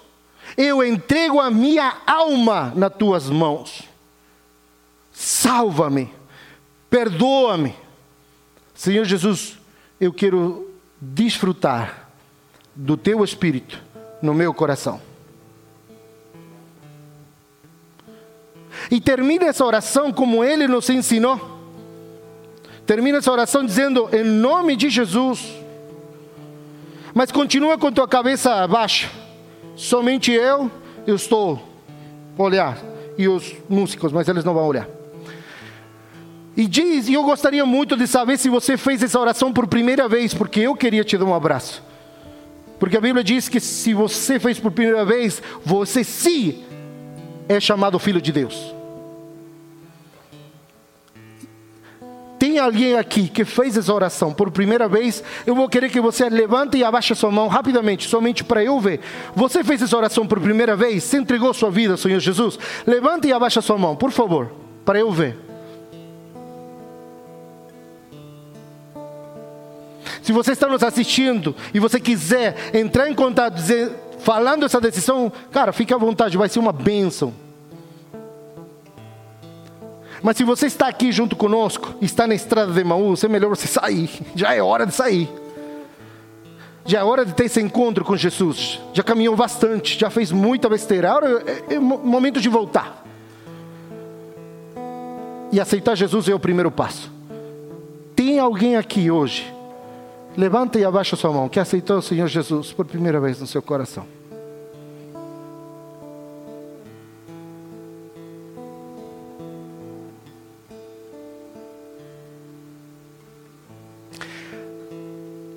eu 0.57 0.85
entrego 0.85 1.41
a 1.41 1.51
minha 1.51 1.99
alma 2.07 2.73
nas 2.75 2.95
tuas 2.95 3.29
mãos. 3.29 3.83
Salva-me, 5.13 6.13
perdoa-me. 6.91 7.75
Senhor 8.75 9.05
Jesus, 9.05 9.59
eu 10.01 10.13
quero 10.13 10.71
desfrutar 11.01 12.11
do 12.75 12.97
teu 12.97 13.25
espírito 13.25 13.83
no 14.21 14.35
meu 14.35 14.53
coração. 14.53 15.01
E 18.91 19.01
termina 19.01 19.47
essa 19.47 19.65
oração 19.65 20.13
como 20.13 20.45
ele 20.45 20.69
nos 20.69 20.89
ensinou. 20.91 21.56
Termina 22.87 23.19
essa 23.19 23.33
oração 23.33 23.65
dizendo, 23.65 24.09
em 24.13 24.23
nome 24.23 24.77
de 24.77 24.89
Jesus. 24.89 25.53
Mas 27.13 27.33
continua 27.33 27.77
com 27.77 27.91
tua 27.91 28.07
cabeça 28.07 28.67
baixa. 28.69 29.11
Somente 29.75 30.31
eu, 30.31 30.71
eu 31.07 31.17
estou 31.17 31.61
olhar. 32.39 32.79
E 33.19 33.27
os 33.27 33.55
músicos, 33.69 34.13
mas 34.13 34.29
eles 34.29 34.45
não 34.45 34.55
vão 34.55 34.67
olhar. 34.67 34.87
E 36.57 36.67
diz, 36.67 37.09
e 37.09 37.15
eu 37.15 37.23
gostaria 37.25 37.67
muito 37.67 37.97
de 37.97 38.07
saber 38.07 38.39
se 38.39 38.49
você 38.49 38.77
fez 38.77 39.03
essa 39.03 39.19
oração 39.19 39.53
por 39.53 39.67
primeira 39.67 40.09
vez, 40.09 40.33
porque 40.33 40.61
eu 40.61 40.77
queria 40.77 41.03
te 41.03 41.19
dar 41.19 41.25
um 41.25 41.35
abraço. 41.35 41.83
Porque 42.79 42.97
a 42.97 43.01
Bíblia 43.01 43.25
diz 43.25 43.49
que 43.49 43.59
se 43.59 43.93
você 43.95 44.39
fez 44.39 44.61
por 44.61 44.71
primeira 44.71 45.05
vez, 45.05 45.43
você 45.65 46.05
sim 46.05 46.63
é 47.49 47.59
chamado 47.59 47.99
filho 47.99 48.21
de 48.21 48.31
Deus. 48.31 48.76
Tem 52.57 52.65
alguém 52.65 52.95
aqui 52.95 53.29
que 53.29 53.45
fez 53.45 53.77
essa 53.77 53.93
oração 53.93 54.33
por 54.33 54.51
primeira 54.51 54.89
vez? 54.89 55.23
Eu 55.47 55.55
vou 55.55 55.69
querer 55.69 55.91
que 55.91 56.01
você 56.01 56.27
levante 56.31 56.79
e 56.79 56.83
abaixe 56.83 57.15
sua 57.15 57.31
mão 57.31 57.49
rapidamente, 57.49 58.09
somente 58.09 58.43
para 58.43 58.65
eu 58.65 58.81
ver. 58.81 59.01
Você 59.35 59.63
fez 59.63 59.83
essa 59.83 59.95
oração 59.95 60.27
por 60.27 60.41
primeira 60.41 60.75
vez? 60.75 61.05
Você 61.05 61.19
entregou 61.19 61.53
sua 61.53 61.71
vida, 61.71 61.99
Senhor 61.99 62.19
Jesus? 62.19 62.59
Levante 62.87 63.29
e 63.29 63.33
abaixe 63.35 63.61
sua 63.61 63.77
mão, 63.77 63.95
por 63.95 64.11
favor, 64.11 64.55
para 64.87 64.99
eu 64.99 65.13
ver. 65.13 65.37
Se 70.23 70.33
você 70.33 70.53
está 70.53 70.67
nos 70.67 70.83
assistindo 70.83 71.55
e 71.75 71.79
você 71.79 72.01
quiser 72.01 72.57
entrar 72.73 73.11
em 73.11 73.15
contato, 73.15 73.53
dizer, 73.53 73.93
falando 74.21 74.65
essa 74.65 74.81
decisão, 74.81 75.31
cara, 75.53 75.75
fique 75.75 75.93
à 75.93 75.99
vontade, 75.99 76.39
vai 76.39 76.49
ser 76.49 76.59
uma 76.59 76.73
bênção. 76.73 77.35
Mas 80.27 80.37
se 80.37 80.43
você 80.43 80.67
está 80.67 80.89
aqui 80.89 81.13
junto 81.13 81.37
conosco, 81.37 81.95
está 82.03 82.27
na 82.27 82.35
estrada 82.35 82.73
de 82.73 82.83
Maús, 82.83 83.23
é 83.23 83.29
melhor 83.29 83.49
você 83.49 83.69
sair. 83.69 84.11
Já 84.35 84.53
é 84.53 84.61
hora 84.61 84.85
de 84.85 84.93
sair. 84.93 85.31
Já 86.85 86.99
é 86.99 87.05
hora 87.05 87.25
de 87.25 87.33
ter 87.33 87.45
esse 87.45 87.61
encontro 87.61 88.05
com 88.05 88.17
Jesus. 88.17 88.81
Já 88.93 89.05
caminhou 89.05 89.37
bastante, 89.37 89.97
já 89.97 90.11
fez 90.11 90.33
muita 90.33 90.69
besteira. 90.69 91.13
Agora 91.13 91.45
é, 91.71 91.75
é 91.75 91.79
momento 91.79 92.41
de 92.41 92.49
voltar. 92.49 93.05
E 95.53 95.61
aceitar 95.61 95.95
Jesus 95.95 96.29
é 96.29 96.35
o 96.35 96.41
primeiro 96.41 96.73
passo. 96.73 97.09
Tem 98.17 98.41
alguém 98.41 98.75
aqui 98.75 99.09
hoje 99.09 99.55
Levanta 100.37 100.77
e 100.77 100.85
abaixa 100.85 101.15
sua 101.15 101.33
mão, 101.33 101.49
que 101.49 101.61
aceitou 101.61 101.99
o 101.99 102.03
Senhor 102.03 102.27
Jesus 102.27 102.73
por 102.73 102.85
primeira 102.85 103.21
vez 103.21 103.41
no 103.41 103.47
seu 103.47 103.63
coração. 103.63 104.05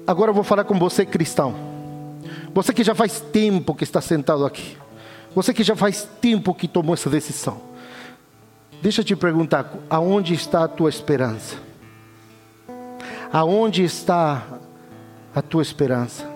Agora 0.10 0.32
eu 0.32 0.34
vou 0.34 0.44
falar 0.44 0.64
com 0.64 0.74
você, 0.74 1.06
cristão. 1.06 1.54
Você 2.52 2.74
que 2.74 2.84
já 2.84 2.96
faz 2.96 3.20
tempo 3.20 3.76
que 3.76 3.84
está 3.84 4.02
sentado 4.02 4.44
aqui. 4.44 4.76
Você 5.36 5.54
que 5.54 5.64
já 5.64 5.76
faz 5.76 6.10
tempo 6.20 6.52
que 6.56 6.68
tomou 6.68 6.96
essa 6.96 7.12
decisão. 7.12 7.62
Deixa 8.82 9.02
eu 9.02 9.06
te 9.06 9.16
perguntar: 9.16 9.72
aonde 9.88 10.34
está 10.34 10.64
a 10.64 10.68
tua 10.68 10.90
esperança? 10.90 11.58
Aonde 13.32 13.84
está 13.84 14.48
a 15.36 15.44
tua 15.44 15.62
esperança. 15.62 16.28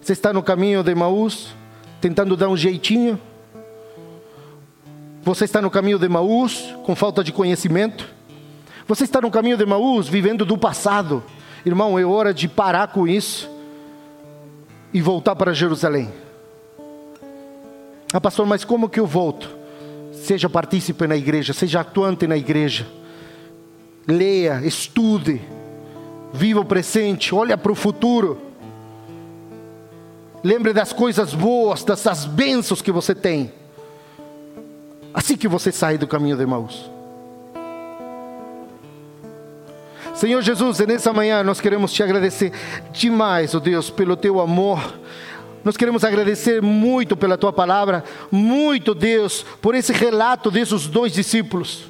Você 0.00 0.12
está 0.12 0.32
no 0.32 0.42
caminho 0.42 0.82
de 0.82 0.92
Maús, 0.92 1.54
tentando 2.00 2.36
dar 2.36 2.48
um 2.48 2.56
jeitinho? 2.56 3.16
Você 5.22 5.44
está 5.44 5.62
no 5.62 5.70
caminho 5.70 6.00
de 6.00 6.08
Maús, 6.08 6.74
com 6.84 6.96
falta 6.96 7.22
de 7.22 7.30
conhecimento? 7.30 8.12
Você 8.88 9.04
está 9.04 9.20
no 9.20 9.30
caminho 9.30 9.56
de 9.56 9.64
Maús, 9.64 10.08
vivendo 10.08 10.44
do 10.44 10.58
passado? 10.58 11.22
Irmão, 11.64 11.98
é 11.98 12.04
hora 12.04 12.34
de 12.34 12.48
parar 12.48 12.88
com 12.88 13.06
isso 13.06 13.50
e 14.92 15.00
voltar 15.00 15.34
para 15.34 15.52
Jerusalém. 15.52 16.12
Ah, 18.12 18.20
pastor, 18.20 18.46
mas 18.46 18.64
como 18.64 18.88
que 18.88 19.00
eu 19.00 19.06
volto? 19.06 19.48
Seja 20.12 20.48
partícipe 20.48 21.06
na 21.06 21.16
igreja, 21.16 21.52
seja 21.52 21.80
atuante 21.80 22.26
na 22.26 22.36
igreja. 22.36 22.86
Leia, 24.06 24.60
estude 24.64 25.40
Viva 26.34 26.58
o 26.58 26.64
presente, 26.64 27.32
olha 27.32 27.56
para 27.56 27.70
o 27.70 27.76
futuro. 27.76 28.42
Lembre 30.42 30.72
das 30.72 30.92
coisas 30.92 31.32
boas, 31.32 31.84
dessas 31.84 32.24
bênçãos 32.24 32.82
que 32.82 32.90
você 32.90 33.14
tem. 33.14 33.52
Assim 35.14 35.36
que 35.36 35.46
você 35.46 35.70
sai 35.70 35.96
do 35.96 36.08
caminho 36.08 36.36
de 36.36 36.44
Maús. 36.44 36.90
Senhor 40.14 40.40
Jesus, 40.42 40.78
nessa 40.78 41.12
manhã 41.12 41.42
nós 41.42 41.60
queremos 41.60 41.92
te 41.92 42.00
agradecer 42.00 42.52
demais, 42.92 43.52
ó 43.52 43.58
oh 43.58 43.60
Deus, 43.60 43.90
pelo 43.90 44.16
teu 44.16 44.40
amor. 44.40 44.94
Nós 45.64 45.76
queremos 45.76 46.04
agradecer 46.04 46.62
muito 46.62 47.16
pela 47.16 47.36
tua 47.36 47.52
palavra, 47.52 48.04
muito, 48.30 48.94
Deus, 48.94 49.44
por 49.60 49.74
esse 49.74 49.92
relato 49.92 50.52
desses 50.52 50.86
dois 50.86 51.12
discípulos. 51.12 51.86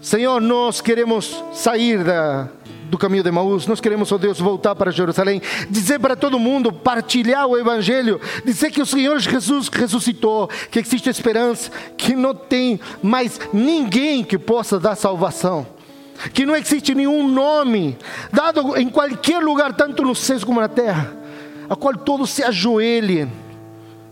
Senhor, 0.00 0.40
nós 0.40 0.80
queremos 0.80 1.44
sair 1.52 2.02
da, 2.02 2.48
do 2.84 2.96
caminho 2.96 3.22
de 3.22 3.30
Maús, 3.30 3.66
nós 3.66 3.80
queremos, 3.80 4.10
ó 4.10 4.14
oh 4.14 4.18
Deus, 4.18 4.38
voltar 4.38 4.74
para 4.74 4.90
Jerusalém, 4.90 5.42
dizer 5.68 5.98
para 5.98 6.16
todo 6.16 6.38
mundo, 6.38 6.72
partilhar 6.72 7.46
o 7.46 7.58
Evangelho, 7.58 8.18
dizer 8.42 8.70
que 8.70 8.80
o 8.80 8.86
Senhor 8.86 9.18
Jesus 9.18 9.68
ressuscitou, 9.68 10.48
que 10.70 10.78
existe 10.78 11.10
esperança, 11.10 11.70
que 11.94 12.16
não 12.16 12.34
tem 12.34 12.80
mais 13.02 13.38
ninguém 13.52 14.24
que 14.24 14.38
possa 14.38 14.80
dar 14.80 14.96
salvação, 14.96 15.66
que 16.32 16.44
não 16.44 16.56
existe 16.56 16.94
nenhum 16.94 17.26
nome 17.28 17.96
dado 18.32 18.76
em 18.76 18.88
qualquer 18.88 19.40
lugar, 19.42 19.74
tanto 19.74 20.02
no 20.02 20.14
céu 20.14 20.38
como 20.44 20.60
na 20.60 20.68
terra, 20.68 21.12
a 21.68 21.76
qual 21.76 21.94
todos 21.94 22.30
se 22.30 22.42
ajoelhem 22.42 23.30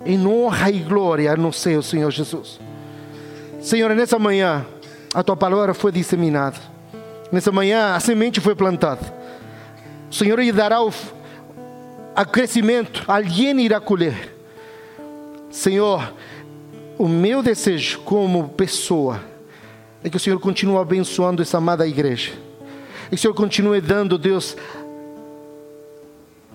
em 0.05 0.27
honra 0.27 0.71
e 0.71 0.79
glória 0.81 1.37
no 1.37 1.53
céu, 1.53 1.83
Senhor 1.83 2.11
Jesus. 2.11 2.61
Senhor, 3.61 3.95
nessa 3.95 4.19
manhã, 4.19 4.65
a 5.13 5.23
tua 5.23 5.37
palavra 5.37 5.75
foi 5.75 5.91
disseminada 5.91 6.77
Nessa 7.31 7.51
manhã 7.51 7.95
a 7.95 8.01
semente 8.01 8.41
foi 8.41 8.55
plantada. 8.55 9.01
O 10.11 10.15
Senhor 10.15 10.39
lhe 10.39 10.53
dará 10.53 10.83
o 10.83 10.93
a 12.15 12.25
crescimento, 12.25 13.05
alguém 13.07 13.61
irá 13.61 13.79
colher. 13.79 14.35
Senhor, 15.51 16.15
o 16.97 17.07
meu 17.07 17.43
desejo 17.43 18.01
como 18.01 18.49
pessoa 18.51 19.21
é 20.07 20.11
que 20.11 20.17
o 20.17 20.21
Senhor 20.21 20.39
continue 20.39 20.77
abençoando 20.77 21.43
essa 21.43 21.59
amada 21.59 21.87
igreja. 21.87 22.33
E 23.07 23.11
que 23.11 23.17
o 23.17 23.19
Senhor 23.19 23.35
continue 23.35 23.81
dando, 23.81 24.17
Deus, 24.17 24.57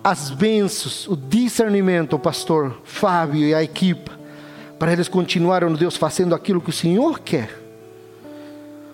as 0.01 0.29
bênçãos, 0.29 1.05
o 1.07 1.17
discernimento 1.17 2.13
ao 2.13 2.19
pastor 2.19 2.79
Fábio 2.85 3.41
e 3.41 3.53
à 3.53 3.61
equipe, 3.61 4.09
para 4.79 4.93
eles 4.93 5.07
continuarem, 5.09 5.73
Deus, 5.73 5.97
fazendo 5.97 6.33
aquilo 6.33 6.61
que 6.61 6.69
o 6.69 6.73
Senhor 6.73 7.19
quer 7.19 7.61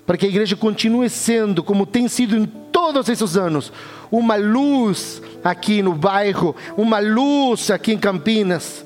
para 0.08 0.16
que 0.16 0.26
a 0.26 0.30
igreja 0.30 0.56
continue 0.56 1.10
sendo, 1.10 1.62
como 1.62 1.86
tem 1.86 2.08
sido 2.08 2.38
em 2.38 2.46
todos 2.46 3.10
esses 3.10 3.36
anos, 3.36 3.74
uma 4.10 4.38
luz 4.38 5.22
aqui 5.44 5.82
no 5.82 5.94
bairro, 5.94 6.56
uma 6.78 7.00
luz 7.00 7.70
aqui 7.70 7.92
em 7.92 7.98
Campinas, 7.98 8.86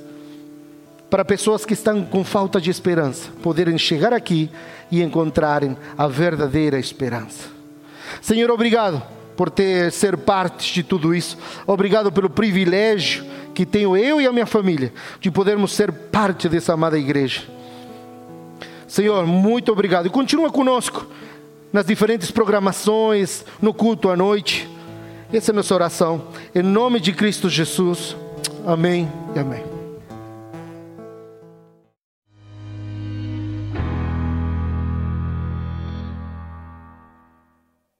para 1.11 1.25
pessoas 1.25 1.65
que 1.65 1.73
estão 1.73 2.05
com 2.05 2.23
falta 2.23 2.61
de 2.61 2.71
esperança 2.71 3.29
poderem 3.43 3.77
chegar 3.77 4.13
aqui 4.13 4.49
e 4.89 5.03
encontrarem 5.03 5.75
a 5.97 6.07
verdadeira 6.07 6.79
esperança. 6.79 7.49
Senhor, 8.21 8.49
obrigado 8.49 9.03
por 9.35 9.49
ter 9.49 9.91
ser 9.91 10.15
parte 10.15 10.73
de 10.73 10.83
tudo 10.83 11.13
isso. 11.13 11.37
Obrigado 11.67 12.13
pelo 12.13 12.29
privilégio 12.29 13.25
que 13.53 13.65
tenho 13.65 13.97
eu 13.97 14.21
e 14.21 14.25
a 14.25 14.31
minha 14.31 14.45
família 14.45 14.93
de 15.19 15.29
podermos 15.29 15.73
ser 15.73 15.91
parte 15.91 16.47
dessa 16.47 16.73
amada 16.73 16.97
igreja. 16.97 17.41
Senhor, 18.87 19.25
muito 19.27 19.69
obrigado. 19.69 20.05
E 20.05 20.09
continua 20.09 20.49
conosco 20.49 21.05
nas 21.73 21.85
diferentes 21.85 22.31
programações, 22.31 23.43
no 23.61 23.73
culto 23.73 24.09
à 24.09 24.15
noite. 24.15 24.69
Essa 25.31 25.51
é 25.51 25.53
a 25.53 25.55
nossa 25.55 25.75
oração. 25.75 26.27
Em 26.55 26.61
nome 26.61 27.01
de 27.01 27.11
Cristo 27.11 27.49
Jesus. 27.49 28.15
Amém 28.65 29.11
e 29.35 29.39
amém. 29.39 29.70